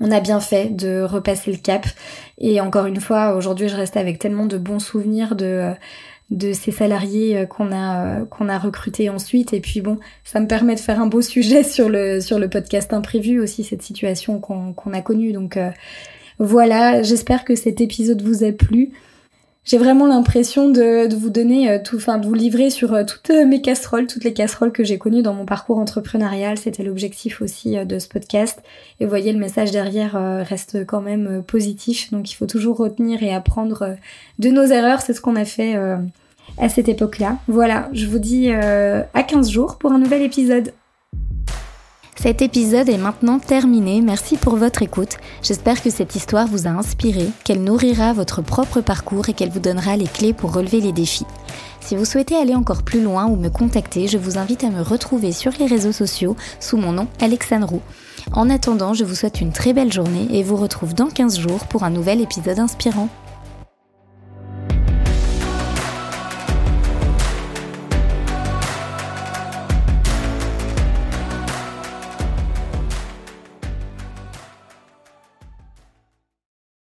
on 0.00 0.10
a 0.10 0.20
bien 0.20 0.40
fait 0.40 0.74
de 0.74 1.02
repasser 1.02 1.50
le 1.50 1.58
cap. 1.58 1.86
Et 2.38 2.60
encore 2.60 2.86
une 2.86 3.00
fois, 3.00 3.34
aujourd'hui 3.34 3.68
je 3.68 3.76
reste 3.76 3.96
avec 3.96 4.18
tellement 4.18 4.46
de 4.46 4.58
bons 4.58 4.80
souvenirs 4.80 5.36
de 5.36 5.72
de 6.30 6.52
ces 6.52 6.70
salariés 6.70 7.44
qu'on 7.50 7.72
a 7.72 8.20
qu'on 8.26 8.48
a 8.48 8.56
recrutés 8.56 9.10
ensuite 9.10 9.52
et 9.52 9.58
puis 9.58 9.80
bon 9.80 9.98
ça 10.22 10.38
me 10.38 10.46
permet 10.46 10.76
de 10.76 10.80
faire 10.80 11.00
un 11.00 11.08
beau 11.08 11.22
sujet 11.22 11.64
sur 11.64 11.88
le 11.88 12.20
sur 12.20 12.38
le 12.38 12.48
podcast 12.48 12.92
imprévu 12.92 13.40
aussi 13.40 13.64
cette 13.64 13.82
situation 13.82 14.38
qu'on 14.38 14.72
qu'on 14.72 14.92
a 14.92 15.00
connue 15.00 15.32
donc 15.32 15.58
voilà 16.38 17.02
j'espère 17.02 17.44
que 17.44 17.56
cet 17.56 17.80
épisode 17.80 18.22
vous 18.22 18.44
a 18.44 18.52
plu 18.52 18.92
j'ai 19.64 19.76
vraiment 19.76 20.06
l'impression 20.06 20.70
de, 20.70 21.14
vous 21.14 21.28
donner 21.28 21.70
euh, 21.70 21.78
tout, 21.82 21.96
enfin 21.96 22.18
de 22.18 22.26
vous 22.26 22.34
livrer 22.34 22.70
sur 22.70 22.94
euh, 22.94 23.04
toutes 23.04 23.30
euh, 23.30 23.44
mes 23.44 23.60
casseroles, 23.60 24.06
toutes 24.06 24.24
les 24.24 24.32
casseroles 24.32 24.72
que 24.72 24.84
j'ai 24.84 24.98
connues 24.98 25.22
dans 25.22 25.34
mon 25.34 25.44
parcours 25.44 25.78
entrepreneurial. 25.78 26.56
C'était 26.56 26.82
l'objectif 26.82 27.42
aussi 27.42 27.76
de 27.84 27.98
ce 27.98 28.08
podcast. 28.08 28.62
Et 28.98 29.04
vous 29.04 29.10
voyez, 29.10 29.32
le 29.32 29.38
message 29.38 29.70
derrière 29.70 30.12
reste 30.46 30.86
quand 30.86 31.02
même 31.02 31.42
positif. 31.46 32.10
Donc 32.10 32.30
il 32.32 32.34
faut 32.34 32.46
toujours 32.46 32.78
retenir 32.78 33.22
et 33.22 33.34
apprendre 33.34 33.96
de 34.38 34.48
nos 34.48 34.64
erreurs. 34.64 35.02
C'est 35.02 35.12
ce 35.12 35.20
qu'on 35.20 35.36
a 35.36 35.44
fait 35.44 35.76
à 36.58 36.68
cette 36.68 36.88
époque-là. 36.88 37.38
Voilà, 37.48 37.88
je 37.92 38.06
vous 38.06 38.18
dis 38.18 38.50
à 38.50 39.22
15 39.22 39.50
jours 39.50 39.78
pour 39.78 39.92
un 39.92 39.98
nouvel 39.98 40.22
épisode. 40.22 40.72
Cet 42.22 42.42
épisode 42.42 42.90
est 42.90 42.98
maintenant 42.98 43.38
terminé, 43.38 44.02
merci 44.02 44.36
pour 44.36 44.56
votre 44.56 44.82
écoute. 44.82 45.16
J'espère 45.42 45.82
que 45.82 45.88
cette 45.88 46.14
histoire 46.16 46.46
vous 46.46 46.66
a 46.66 46.70
inspiré, 46.70 47.26
qu'elle 47.44 47.64
nourrira 47.64 48.12
votre 48.12 48.42
propre 48.42 48.82
parcours 48.82 49.30
et 49.30 49.32
qu'elle 49.32 49.48
vous 49.48 49.58
donnera 49.58 49.96
les 49.96 50.06
clés 50.06 50.34
pour 50.34 50.52
relever 50.52 50.82
les 50.82 50.92
défis. 50.92 51.24
Si 51.80 51.96
vous 51.96 52.04
souhaitez 52.04 52.36
aller 52.36 52.54
encore 52.54 52.82
plus 52.82 53.02
loin 53.02 53.24
ou 53.24 53.36
me 53.36 53.48
contacter, 53.48 54.06
je 54.06 54.18
vous 54.18 54.36
invite 54.36 54.64
à 54.64 54.68
me 54.68 54.82
retrouver 54.82 55.32
sur 55.32 55.52
les 55.58 55.64
réseaux 55.64 55.92
sociaux 55.92 56.36
sous 56.60 56.76
mon 56.76 56.92
nom 56.92 57.08
Alexandre 57.22 57.80
En 58.32 58.50
attendant, 58.50 58.92
je 58.92 59.04
vous 59.04 59.14
souhaite 59.14 59.40
une 59.40 59.52
très 59.52 59.72
belle 59.72 59.90
journée 59.90 60.28
et 60.30 60.42
vous 60.42 60.56
retrouve 60.56 60.92
dans 60.92 61.08
15 61.08 61.40
jours 61.40 61.64
pour 61.68 61.84
un 61.84 61.90
nouvel 61.90 62.20
épisode 62.20 62.58
inspirant. 62.58 63.08